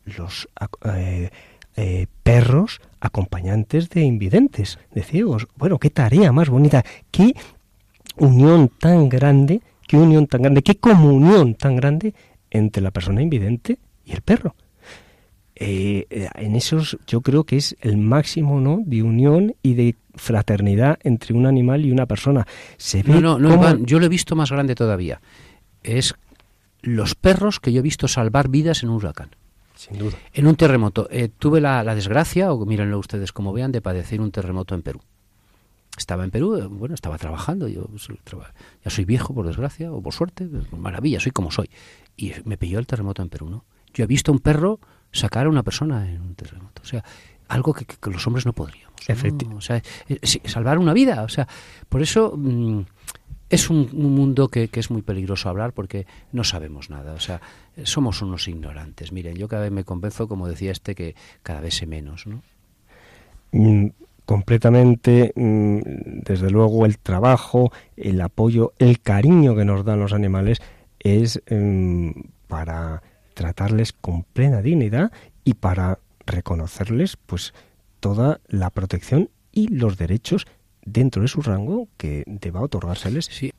[0.05, 0.49] los
[0.95, 1.31] eh,
[1.77, 5.47] eh, perros acompañantes de invidentes, de ciegos.
[5.57, 7.35] Bueno, qué tarea más bonita, qué
[8.17, 12.15] unión tan grande, qué unión tan grande, qué comunión tan grande
[12.57, 14.55] entre la persona invidente y el perro.
[15.59, 20.99] Eh, en esos yo creo que es el máximo no de unión y de fraternidad
[21.03, 24.37] entre un animal y una persona se ve no no, no yo lo he visto
[24.37, 25.23] más grande todavía
[25.83, 26.15] es
[26.83, 29.31] los perros que yo he visto salvar vidas en un huracán
[29.77, 30.17] sin duda.
[30.33, 31.07] En un terremoto.
[31.11, 35.01] Eh, tuve la, desgracia, o mírenlo ustedes como vean, de padecer un terremoto en Perú.
[35.97, 37.89] Estaba en Perú, eh, bueno, estaba trabajando, yo
[38.85, 41.71] ya soy viejo por desgracia, o por suerte, maravilla, soy como soy.
[42.17, 43.65] Y me pilló el terremoto en Perú, ¿no?
[43.93, 44.81] Yo he visto a un perro
[45.13, 46.83] sacar a una persona en un terremoto.
[46.83, 47.05] O sea,
[47.49, 49.01] algo que, los hombres no podríamos.
[49.09, 49.57] Efectivamente.
[49.57, 51.23] O sea, eh, salvar una vida.
[51.23, 51.47] O sea,
[51.89, 52.35] por eso...
[52.37, 52.83] Mm,
[53.49, 57.13] es un, mundo que, es muy peligroso hablar porque no sabemos nada.
[57.13, 57.41] O sea,
[57.85, 59.13] somos unos ignorantes.
[59.13, 62.43] Miren, yo cada vez me convenzo, como decía este, que cada vez sé menos, ¿no?
[63.53, 63.91] Mm,
[64.25, 65.79] completamente, mm,
[66.25, 70.61] desde luego, el trabajo, el apoyo, el cariño que nos dan los animales
[71.07, 72.11] es mm,
[72.49, 73.03] para
[73.35, 75.13] tratarles con plena dignidad
[75.45, 77.55] y para reconocerles, pues,
[78.01, 80.47] toda la protección y los derechos
[80.85, 83.27] dentro de su rango que deba otorgárseles.
[83.27, 83.53] Sí.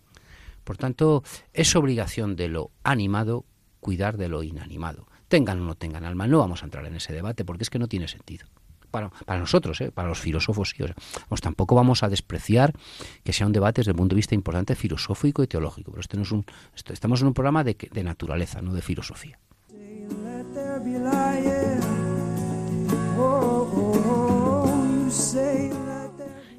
[0.64, 3.46] Por tanto, es obligación de lo animado
[3.80, 5.08] cuidar de lo inanimado.
[5.30, 7.80] Tengan o no tengan alma, no vamos a entrar en ese debate porque es que
[7.80, 8.48] no tiene sentido.
[8.92, 9.92] Para, para nosotros, ¿eh?
[9.92, 10.84] para los filósofos, sí.
[11.28, 12.74] pues tampoco vamos a despreciar
[13.24, 15.92] que sea un debate desde el punto de vista importante filosófico y teológico.
[15.92, 19.40] Pero este no es un, estamos en un programa de, de naturaleza, no de filosofía.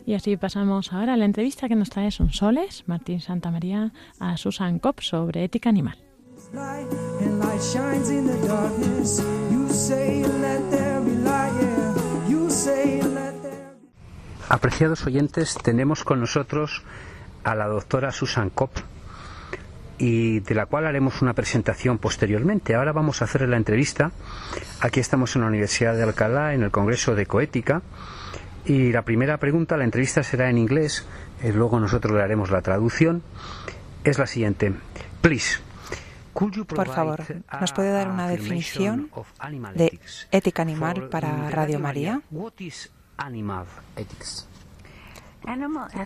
[0.08, 4.78] Y así pasamos ahora a la entrevista que nos trae Sonsoles, Martín Santamaría, a Susan
[4.78, 5.98] Kopp sobre ética animal.
[14.48, 16.82] Apreciados oyentes, tenemos con nosotros
[17.44, 18.76] a la doctora Susan Kopp
[19.98, 22.75] y de la cual haremos una presentación posteriormente.
[22.75, 24.12] Ahora vamos a hacer la entrevista.
[24.81, 27.83] Aquí estamos en la Universidad de Alcalá, en el Congreso de Coética
[28.68, 31.06] y la primera pregunta, la entrevista será en inglés,
[31.42, 33.23] y luego nosotros le haremos la traducción.
[34.04, 34.75] Es la siguiente.
[35.23, 35.60] Please.
[36.35, 37.25] Por favor,
[37.60, 39.10] ¿nos puede dar una definición
[39.75, 39.98] de
[40.31, 42.20] ética animal para Radio María?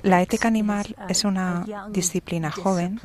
[0.02, 3.00] La ética animal es una disciplina joven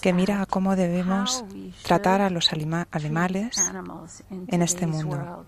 [0.00, 1.44] que mira a cómo debemos
[1.82, 3.72] tratar a los animales
[4.30, 5.44] en este mundo.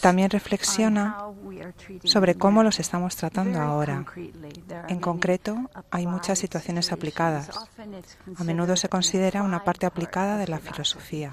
[0.00, 1.18] También reflexiona
[2.04, 4.04] sobre cómo los estamos tratando ahora.
[4.88, 7.50] En concreto, hay muchas situaciones aplicadas.
[8.36, 11.32] A menudo se considera una parte aplicada de la filosofía.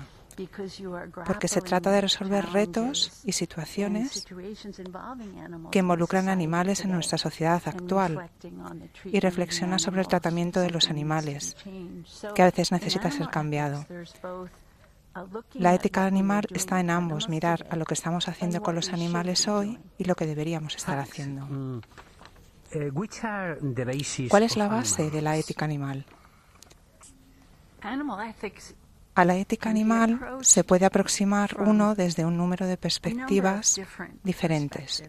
[1.25, 4.25] Porque se trata de resolver retos y situaciones
[5.71, 8.29] que involucran animales en nuestra sociedad actual
[9.05, 11.55] y reflexiona sobre el tratamiento de los animales,
[12.35, 13.85] que a veces necesita ser cambiado.
[15.53, 19.47] La ética animal está en ambos, mirar a lo que estamos haciendo con los animales
[19.47, 21.45] hoy y lo que deberíamos estar haciendo.
[21.45, 21.81] Mm.
[22.71, 22.91] Eh,
[24.29, 26.05] ¿Cuál es la base de la ética animal?
[29.19, 33.77] A la ética animal se puede aproximar uno desde un número de perspectivas
[34.23, 35.03] diferentes.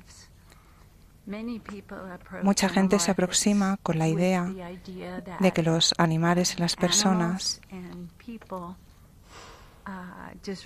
[2.43, 4.53] Mucha gente se aproxima con la idea
[5.39, 7.61] de que los animales y las personas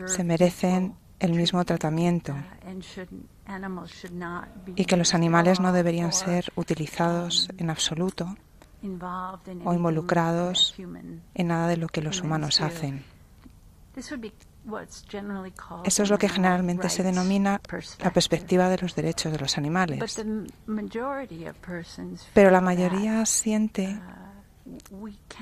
[0.06, 2.34] se merecen el mismo tratamiento
[4.74, 8.38] y que los animales no deberían ser utilizados en absoluto
[9.66, 10.74] o involucrados
[11.34, 13.04] en nada de lo que los humanos hacen.
[15.84, 17.60] Eso es lo que generalmente se denomina
[18.02, 20.16] la perspectiva de los derechos de los animales.
[22.32, 24.00] Pero la mayoría siente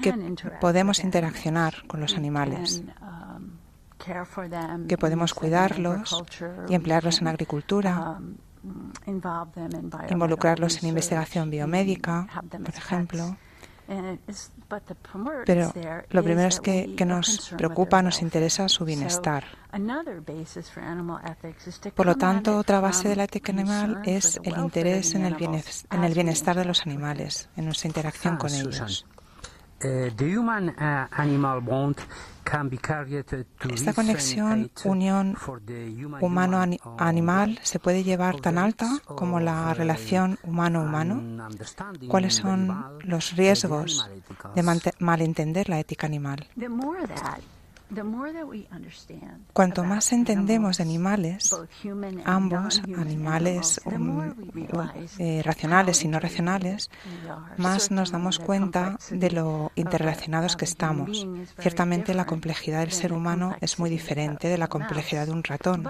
[0.02, 0.12] que
[0.60, 2.82] podemos interaccionar con los animales,
[4.88, 6.24] que podemos cuidarlos
[6.68, 8.18] y emplearlos en agricultura,
[10.10, 13.36] involucrarlos en investigación biomédica, por ejemplo.
[15.44, 15.72] Pero
[16.10, 19.44] lo primero es que, que, nos preocupa, nos interesa su bienestar.
[21.94, 25.98] Por lo tanto, otra base de la ética animal es el interés en el bienestar,
[25.98, 29.06] en el bienestar de los animales, en nuestra interacción con ellos.
[29.84, 30.12] Eh,
[33.74, 35.36] esta conexión, unión
[36.20, 41.48] humano-animal, se puede llevar tan alta como la relación humano-humano.
[42.08, 44.08] ¿Cuáles son los riesgos
[44.54, 44.62] de
[44.98, 46.46] malentender la ética animal?
[49.52, 51.54] Cuanto más entendemos de animales,
[52.24, 53.80] ambos, animales
[55.18, 56.90] eh, racionales y no racionales,
[57.58, 61.26] más nos damos cuenta de lo interrelacionados que estamos.
[61.58, 65.88] Ciertamente la complejidad del ser humano es muy diferente de la complejidad de un ratón.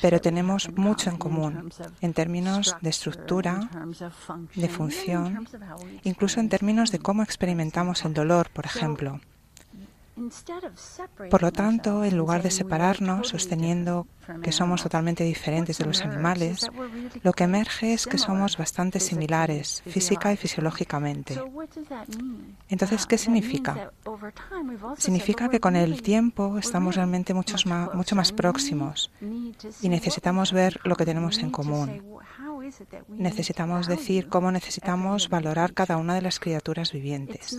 [0.00, 3.70] Pero tenemos mucho en común en términos de estructura,
[4.54, 5.46] de función,
[6.02, 9.20] incluso en términos de cómo experimentamos el dolor, por ejemplo.
[11.30, 14.06] Por lo tanto, en lugar de separarnos sosteniendo
[14.42, 16.70] que somos totalmente diferentes de los animales,
[17.22, 21.40] lo que emerge es que somos bastante similares física y fisiológicamente.
[22.68, 23.92] Entonces, ¿qué significa?
[24.96, 29.10] Significa que con el tiempo estamos realmente muchos más, mucho más próximos
[29.82, 32.02] y necesitamos ver lo que tenemos en común.
[33.08, 37.56] Necesitamos decir cómo necesitamos valorar cada una de las criaturas vivientes.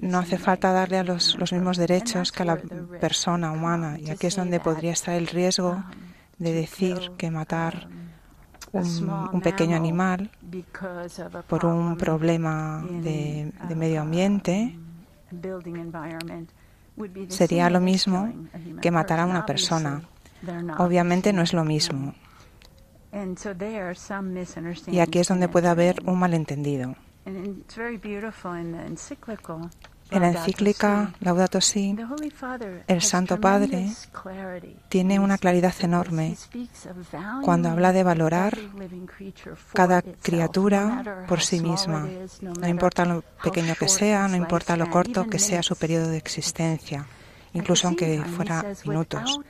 [0.00, 3.98] No hace falta darle a los, los mismos derechos que a la persona humana.
[3.98, 5.84] Y aquí es donde podría estar el riesgo um,
[6.38, 7.88] de decir que matar
[8.72, 10.30] un, un, pequeño animal
[11.48, 14.78] por un problema de, de, medio ambiente
[17.28, 18.32] sería lo mismo
[18.80, 20.02] que matar a una persona.
[20.78, 22.14] Obviamente no es lo mismo.
[24.86, 26.94] Y aquí es donde puede haber un malentendido.
[30.10, 31.96] En la encíclica Laudato Si,
[32.86, 33.88] el Santo Padre
[34.88, 36.36] tiene una claridad enorme
[37.42, 38.58] cuando habla de valorar
[39.72, 42.08] cada criatura por sí misma.
[42.60, 46.18] No importa lo pequeño que sea, no importa lo corto que sea su periodo de
[46.18, 47.06] existencia
[47.54, 49.40] incluso aunque fuera minutos.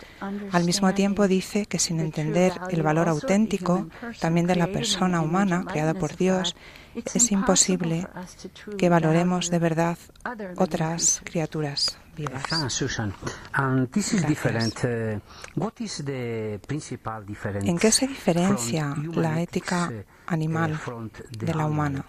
[0.51, 3.87] Al mismo tiempo dice que sin entender el valor auténtico
[4.21, 6.57] también de la persona humana creada por Dios,
[6.95, 8.07] es imposible
[8.79, 9.99] que valoremos de verdad
[10.57, 12.43] otras criaturas vivas.
[17.63, 20.79] ¿En qué se diferencia la ética uh, animal
[21.31, 22.05] de la humana?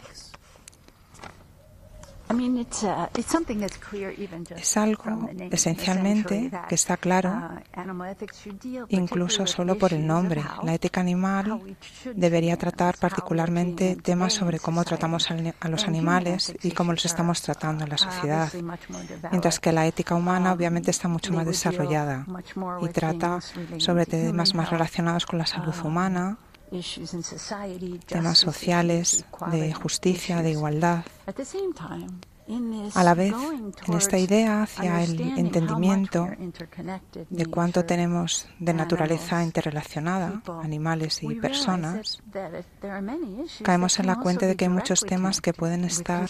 [4.56, 10.44] Es algo esencialmente que está claro, uh, incluso solo por el nombre.
[10.64, 11.62] La ética animal
[12.16, 17.84] debería tratar particularmente temas sobre cómo tratamos a los animales y cómo los estamos tratando
[17.84, 18.52] en la sociedad,
[19.32, 22.26] mientras que la ética humana um, obviamente está mucho más desarrollada
[22.82, 23.40] y trata
[23.78, 26.38] sobre temas más relacionados con la salud um, humana,
[28.06, 31.06] temas sociales, de justicia, de igualdad.
[32.94, 33.34] A la vez,
[33.88, 36.28] en esta idea hacia el entendimiento
[37.30, 42.22] de cuánto tenemos de naturaleza interrelacionada, animales y personas,
[43.64, 46.30] caemos en la cuenta de que hay muchos temas que pueden estar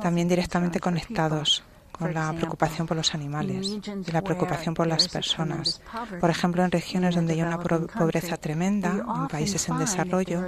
[0.00, 1.62] también directamente conectados
[1.98, 5.80] con la preocupación por los animales y la preocupación por las personas.
[6.20, 10.42] Por ejemplo, en regiones donde hay una pobreza tremenda, en países en desarrollo,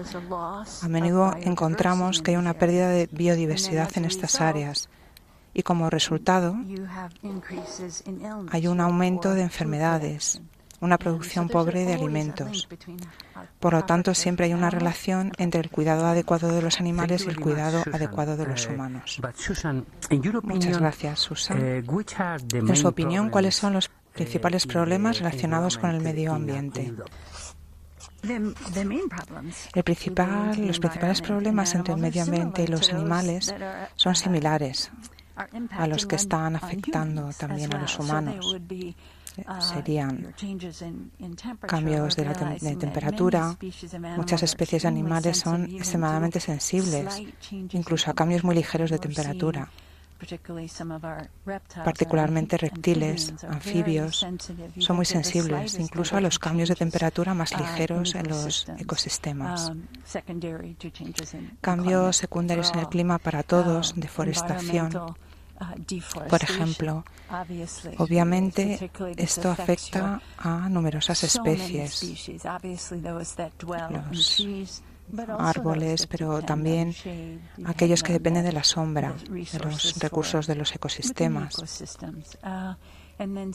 [0.82, 4.88] a menudo encontramos que hay una pérdida de biodiversidad en estas áreas
[5.54, 6.56] y como resultado
[8.50, 10.42] hay un aumento de enfermedades,
[10.80, 12.68] una producción pobre de alimentos.
[13.60, 17.28] Por lo tanto, siempre hay una relación entre el cuidado adecuado de los animales y
[17.28, 19.20] el cuidado adecuado de los humanos.
[20.42, 21.84] Muchas gracias, Susan.
[22.52, 26.94] En su opinión, ¿cuáles son los principales problemas relacionados con el medio ambiente?
[28.22, 33.54] El principal, los principales problemas entre el medio ambiente y los animales
[33.94, 34.90] son similares
[35.70, 38.56] a los que están afectando también a los humanos.
[39.38, 40.34] Uh, serían
[41.66, 42.34] cambios de, la
[42.78, 43.56] temperatura.
[44.16, 49.68] Muchas especies de animales son extremadamente sensibles, incluso a cambios muy ligeros de temperatura.
[51.84, 54.26] Particularmente reptiles, anfibios,
[54.78, 59.68] son muy sensibles, incluso a los cambios de temperatura más uh, ligeros en los ecosistemas.
[59.68, 59.82] Um,
[61.60, 64.90] cambios secundarios en el clima para todos, um, deforestación,
[66.28, 67.04] Por ejemplo,
[67.98, 72.02] obviamente esto afecta a numerosas especies,
[74.12, 74.82] los
[75.38, 76.94] árboles, pero también
[77.64, 81.54] aquellos que dependen de la sombra, de los recursos de los ecosistemas.
[83.18, 83.52] Uh,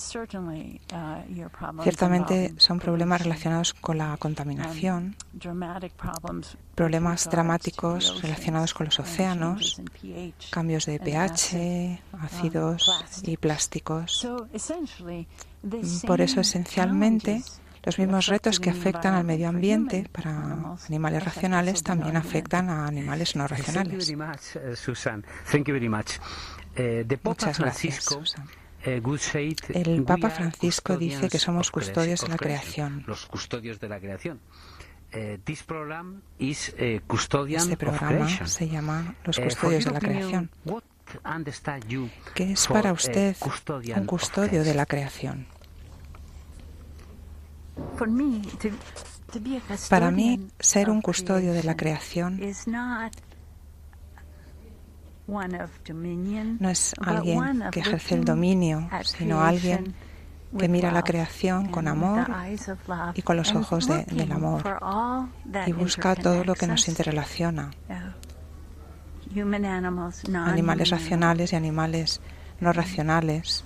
[1.83, 5.15] Ciertamente son problemas relacionados con la contaminación,
[6.73, 9.79] problemas dramáticos relacionados con los océanos,
[10.49, 14.27] cambios de pH, um, ácidos y plásticos.
[15.61, 17.43] Mm, por eso, esencialmente,
[17.83, 23.35] los mismos retos que afectan al medio ambiente para animales racionales también afectan a animales
[23.35, 24.11] no racionales.
[27.23, 28.60] Muchas gracias, Susan.
[28.83, 29.01] Eh,
[29.73, 33.03] El Papa Francisco dice que somos custodios de la creación.
[33.05, 34.39] Los custodios de la creación.
[35.13, 37.01] Eh, eh,
[37.57, 40.49] este programa se llama Los Custodios de la Creación.
[42.33, 43.35] ¿Qué es para usted
[43.97, 45.47] un custodio de la creación?
[49.89, 52.39] Para mí, ser un custodio de la creación
[56.59, 59.95] no es alguien que ejerce el dominio, sino alguien
[60.57, 62.27] que mira la creación con amor
[63.13, 64.63] y con los ojos del amor
[65.65, 67.71] y busca todo lo que nos interrelaciona.
[70.33, 72.19] Animales racionales y animales
[72.59, 73.63] no racionales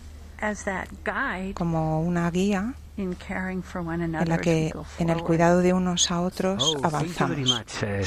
[1.56, 7.66] como una guía en la que en el cuidado de unos a otros oh, avanzamos.
[7.82, 8.04] Eh,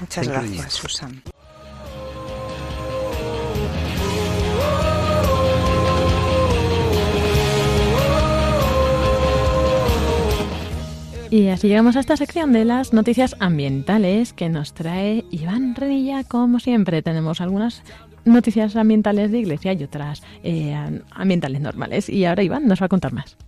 [0.00, 1.22] Muchas gracias, Susan.
[11.32, 16.24] Y así llegamos a esta sección de las noticias ambientales que nos trae Iván Renilla.
[16.24, 17.82] Como siempre, tenemos algunas
[18.26, 20.76] noticias ambientales de iglesia y otras eh,
[21.10, 22.10] ambientales normales.
[22.10, 23.38] Y ahora Iván nos va a contar más.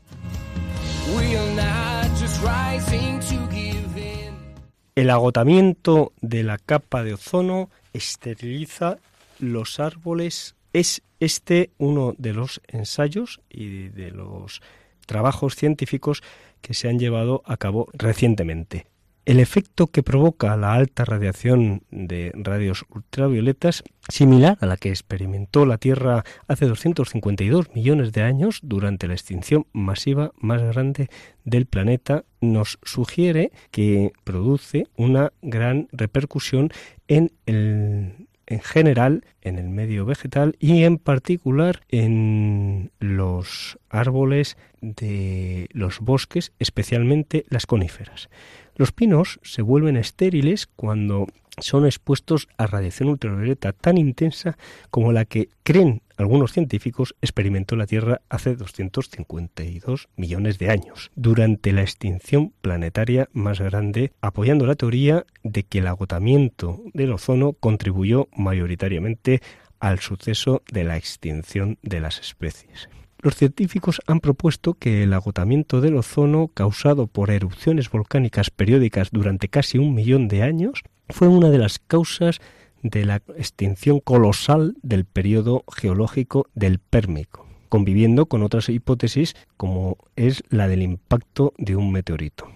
[4.95, 8.97] El agotamiento de la capa de ozono esteriliza
[9.39, 10.55] los árboles.
[10.73, 14.63] Es este uno de los ensayos y de los
[15.05, 16.23] trabajos científicos
[16.65, 18.87] que se han llevado a cabo recientemente.
[19.27, 25.67] El efecto que provoca la alta radiación de radios ultravioletas, similar a la que experimentó
[25.67, 31.09] la Tierra hace 252 millones de años durante la extinción masiva más grande
[31.45, 36.71] del planeta, nos sugiere que produce una gran repercusión
[37.09, 45.69] en el en general en el medio vegetal y en particular en los árboles de
[45.73, 48.29] los bosques, especialmente las coníferas.
[48.77, 51.27] Los pinos se vuelven estériles cuando
[51.59, 54.57] son expuestos a radiación ultravioleta tan intensa
[54.91, 61.73] como la que creen algunos científicos experimentó la Tierra hace 252 millones de años, durante
[61.73, 68.29] la extinción planetaria más grande, apoyando la teoría de que el agotamiento del ozono contribuyó
[68.37, 69.41] mayoritariamente
[69.81, 72.89] al suceso de la extinción de las especies.
[73.25, 79.49] Los científicos han propuesto que el agotamiento del ozono causado por erupciones volcánicas periódicas durante
[79.49, 82.41] casi un millón de años fue una de las causas
[82.85, 90.45] de la extinción colosal del periodo geológico del Pérmico, conviviendo con otras hipótesis como es
[90.51, 92.47] la del impacto de un meteorito.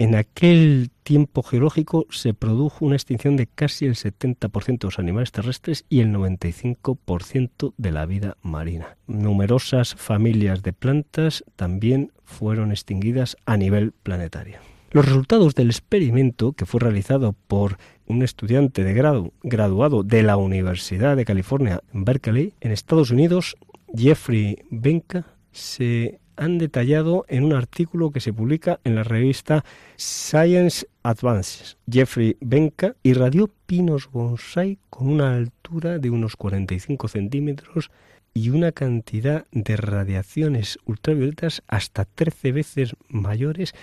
[0.00, 5.32] en aquel tiempo geológico se produjo una extinción de casi el 70% de los animales
[5.32, 8.96] terrestres y el 95% de la vida marina.
[9.08, 14.60] Numerosas familias de plantas también fueron extinguidas a nivel planetario.
[14.90, 17.76] Los resultados del experimento, que fue realizado por
[18.06, 23.56] un estudiante de grado graduado de la Universidad de California en Berkeley, en Estados Unidos,
[23.94, 29.62] Jeffrey Benka, se han detallado en un artículo que se publica en la revista
[29.96, 31.76] Science Advances.
[31.90, 37.90] Jeffrey Benka irradió pinos bonsai con una altura de unos 45 centímetros
[38.32, 43.74] y una cantidad de radiaciones ultravioletas hasta 13 veces mayores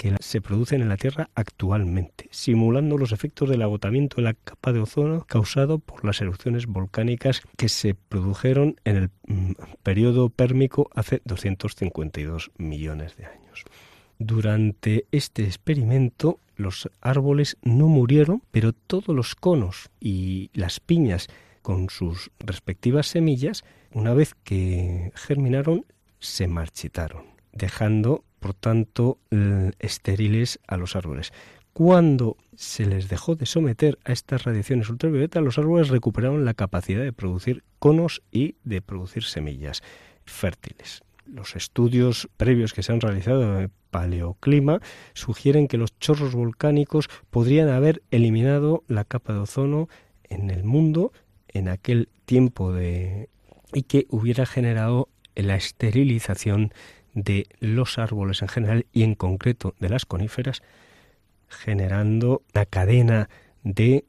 [0.00, 4.72] que se producen en la Tierra actualmente, simulando los efectos del agotamiento de la capa
[4.72, 10.88] de ozono causado por las erupciones volcánicas que se produjeron en el mm, periodo pérmico
[10.94, 13.64] hace 252 millones de años.
[14.18, 21.28] Durante este experimento los árboles no murieron, pero todos los conos y las piñas
[21.60, 25.84] con sus respectivas semillas, una vez que germinaron,
[26.20, 29.18] se marchitaron, dejando por tanto,
[29.78, 31.32] estériles a los árboles.
[31.72, 37.02] Cuando se les dejó de someter a estas radiaciones ultravioletas, los árboles recuperaron la capacidad
[37.02, 39.82] de producir conos y de producir semillas
[40.24, 41.02] fértiles.
[41.26, 44.80] Los estudios previos que se han realizado en el paleoclima
[45.14, 49.88] sugieren que los chorros volcánicos podrían haber eliminado la capa de ozono
[50.24, 51.12] en el mundo
[51.48, 53.28] en aquel tiempo de
[53.72, 56.72] y que hubiera generado la esterilización
[57.14, 60.62] de los árboles en general y en concreto de las coníferas,
[61.48, 63.28] generando una cadena
[63.64, 64.04] de,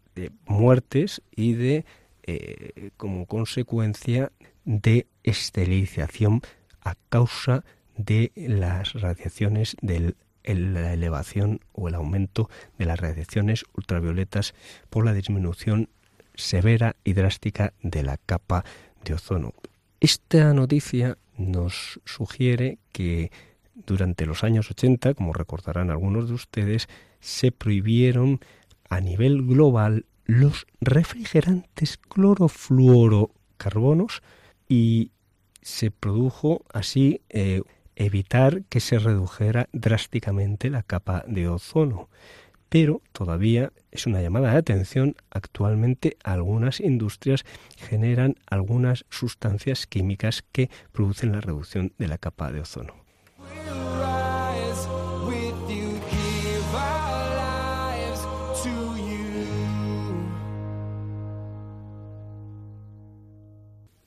[0.45, 1.85] muertes y de,
[2.23, 4.31] eh, como consecuencia,
[4.65, 6.41] de esterilización
[6.81, 7.63] a causa
[7.97, 14.53] de las radiaciones de la elevación o el aumento de las radiaciones ultravioletas
[14.89, 15.89] por la disminución
[16.35, 18.63] severa y drástica de la capa
[19.03, 19.53] de ozono.
[19.99, 21.17] Esta noticia
[21.49, 23.31] nos sugiere que
[23.73, 26.89] durante los años 80, como recordarán algunos de ustedes,
[27.19, 28.39] se prohibieron
[28.89, 34.21] a nivel global los refrigerantes clorofluorocarbonos
[34.67, 35.11] y
[35.61, 37.61] se produjo así eh,
[37.95, 42.09] evitar que se redujera drásticamente la capa de ozono
[42.71, 45.17] pero todavía es una llamada de atención.
[45.29, 47.43] Actualmente algunas industrias
[47.75, 52.93] generan algunas sustancias químicas que producen la reducción de la capa de ozono.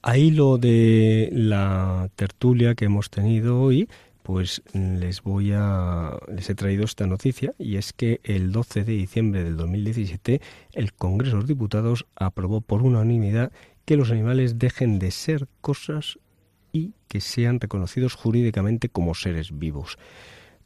[0.01, 3.91] Ahí lo de la tertulia que hemos tenido hoy,
[4.25, 8.93] pues les voy a les he traído esta noticia y es que el 12 de
[8.95, 10.41] diciembre del 2017
[10.73, 13.53] el Congreso de los Diputados aprobó por unanimidad
[13.85, 16.19] que los animales dejen de ser cosas
[16.73, 19.99] y que sean reconocidos jurídicamente como seres vivos.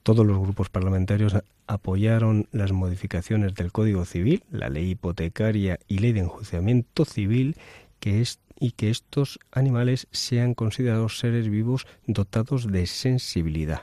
[0.04, 1.34] Todos los grupos parlamentarios
[1.66, 7.56] apoyaron las modificaciones del Código Civil, la ley hipotecaria y ley de enjuiciamiento civil
[7.98, 13.82] que es y que estos animales sean considerados seres vivos dotados de sensibilidad.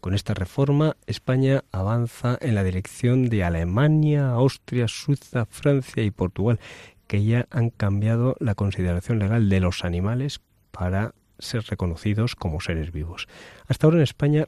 [0.00, 6.60] Con esta reforma, España avanza en la dirección de Alemania, Austria, Suiza, Francia y Portugal,
[7.06, 10.40] que ya han cambiado la consideración legal de los animales
[10.70, 13.28] para ser reconocidos como seres vivos.
[13.68, 14.44] Hasta ahora en España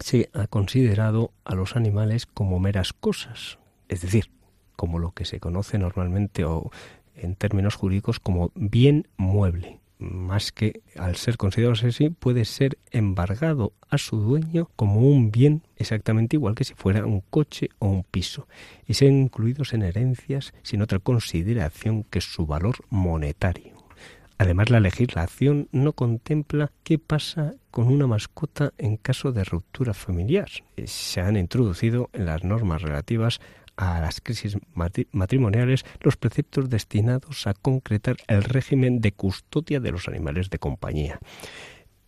[0.00, 3.58] se ha considerado a los animales como meras cosas,
[3.88, 4.30] es decir,
[4.76, 6.70] como lo que se conoce normalmente o
[7.20, 13.72] en términos jurídicos como bien mueble más que al ser considerado así, puede ser embargado
[13.90, 18.04] a su dueño como un bien exactamente igual que si fuera un coche o un
[18.04, 18.46] piso,
[18.86, 23.76] y ser incluidos en herencias sin otra consideración que su valor monetario.
[24.40, 30.48] Además, la legislación no contempla qué pasa con una mascota en caso de ruptura familiar.
[30.84, 33.40] Se han introducido en las normas relativas
[33.78, 34.58] a las crisis
[35.12, 41.20] matrimoniales los preceptos destinados a concretar el régimen de custodia de los animales de compañía.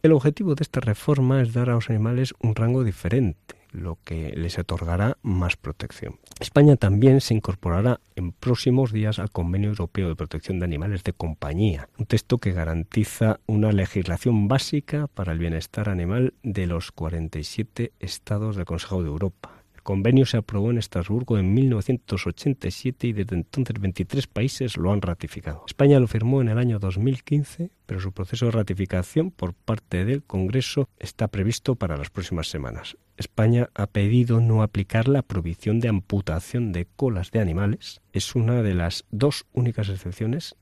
[0.02, 4.32] El objetivo de esta reforma es dar a los animales un rango diferente, lo que
[4.34, 6.18] les otorgará más protección.
[6.40, 11.12] España también se incorporará en próximos días al Convenio Europeo de Protección de Animales de
[11.12, 17.92] Compañía, un texto que garantiza una legislación básica para el bienestar animal de los 47
[18.00, 23.34] estados del Consejo de Europa El convenio se aprobó en Estrasburgo en 1987 y desde
[23.34, 25.64] entonces 23 países lo han ratificado.
[25.66, 30.22] España lo firmó en el año 2015, pero su proceso de ratificación por parte del
[30.22, 32.98] Congreso está previsto para las próximas semanas.
[33.16, 38.02] España ha pedido no aplicar la prohibición de amputación de colas de animales.
[38.12, 40.56] Es una de las dos únicas excepciones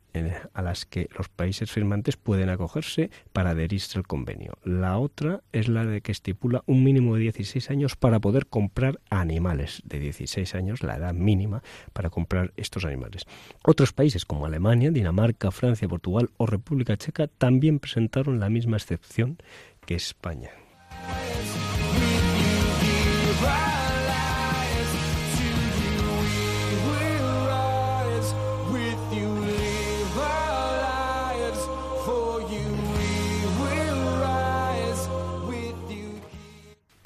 [0.52, 4.58] a las que los países firmantes pueden acogerse para adherirse al convenio.
[4.64, 9.00] La otra es la de que estipula un mínimo de 16 años para poder comprar
[9.10, 9.82] animales.
[9.84, 13.24] De 16 años, la edad mínima para comprar estos animales.
[13.64, 19.38] Otros países como Alemania, Dinamarca, Francia, Portugal o República Checa también presentaron la misma excepción
[19.86, 20.50] que España.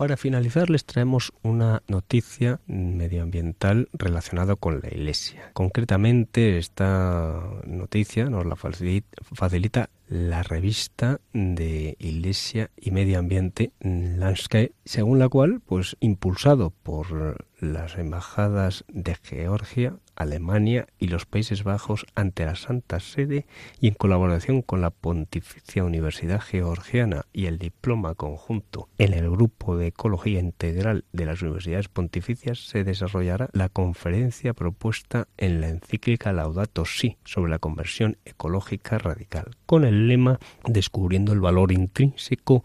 [0.03, 5.53] Para finalizar les traemos una noticia medioambiental relacionada con la Iglesia.
[5.53, 15.19] Concretamente esta noticia nos la facilita la revista de Iglesia y Medio Ambiente Landscape, según
[15.19, 22.45] la cual, pues impulsado por las embajadas de Georgia, Alemania y los Países Bajos ante
[22.45, 23.47] la Santa Sede
[23.81, 29.77] y en colaboración con la Pontificia Universidad Georgiana y el diploma conjunto en el grupo
[29.77, 36.33] de Ecología Integral de las Universidades Pontificias se desarrollará la conferencia propuesta en la encíclica
[36.33, 40.02] Laudato Si sobre la conversión ecológica radical, con el
[40.65, 42.65] Descubriendo el valor intrínseco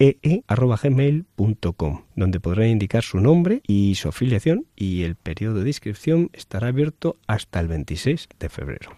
[0.01, 0.43] e, e
[2.17, 7.17] donde podrán indicar su nombre y su afiliación y el periodo de inscripción estará abierto
[7.29, 8.91] hasta el 26 de febrero.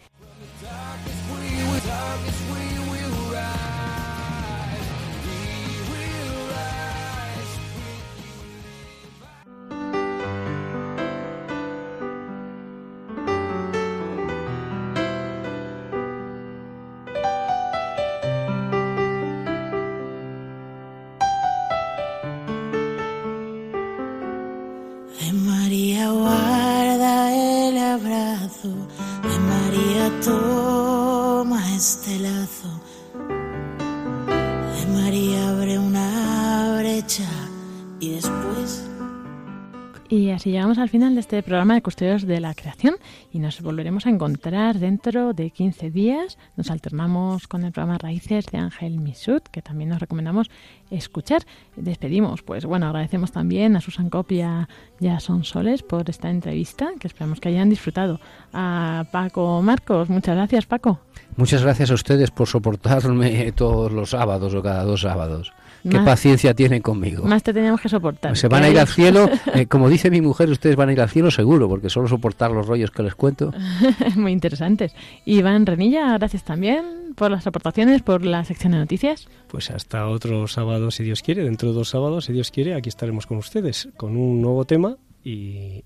[40.43, 42.97] Así llegamos al final de este programa de Custodios de la Creación
[43.31, 46.37] y nos volveremos a encontrar dentro de 15 días.
[46.57, 50.51] Nos alternamos con el programa Raíces de Ángel Misut, que también nos recomendamos
[50.91, 51.43] escuchar.
[51.77, 54.69] Despedimos, pues bueno, agradecemos también a Susan Copia
[54.99, 58.19] y a Son Soles por esta entrevista, que esperamos que hayan disfrutado.
[58.53, 60.99] A Paco Marcos, muchas gracias Paco.
[61.37, 65.53] Muchas gracias a ustedes por soportarme todos los sábados o cada dos sábados.
[65.89, 67.25] Qué paciencia tienen conmigo.
[67.25, 68.37] Más te teníamos que soportar.
[68.37, 71.01] Se van a ir al cielo, eh, como dice mi mujer, ustedes van a ir
[71.01, 73.53] al cielo seguro, porque solo soportar los rollos que les cuento.
[74.17, 74.95] Muy interesantes.
[75.25, 79.29] Iván Renilla, gracias también por las aportaciones, por la sección de noticias.
[79.49, 81.45] Pues hasta otro sábado, si Dios quiere.
[81.45, 84.97] Dentro de dos sábados, si Dios quiere, aquí estaremos con ustedes, con un nuevo tema
[85.25, 85.83] y,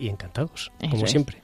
[0.00, 1.38] encantados, como siempre.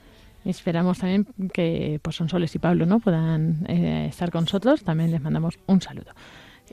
[0.45, 4.83] Esperamos también que pues, Sonsoles y Pablo no puedan eh, estar con nosotros.
[4.83, 6.11] También les mandamos un saludo.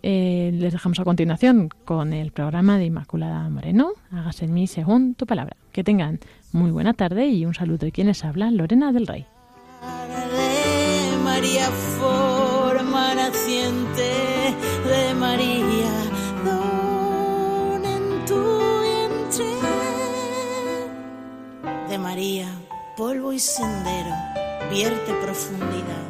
[0.03, 3.93] Eh, les dejamos a continuación con el programa de Inmaculada Moreno.
[4.11, 5.57] Hágase en mí según tu palabra.
[5.73, 6.21] Que tengan
[6.53, 9.27] muy buena tarde y un saludo de quienes hablan, Lorena del Rey.
[9.83, 11.67] De María,
[11.99, 14.55] forma naciente
[14.89, 15.93] de María,
[16.45, 18.43] don en tu
[18.83, 19.47] vientre.
[21.89, 22.49] De María
[23.01, 24.15] polvo y sendero,
[24.71, 26.10] vierte profundidad.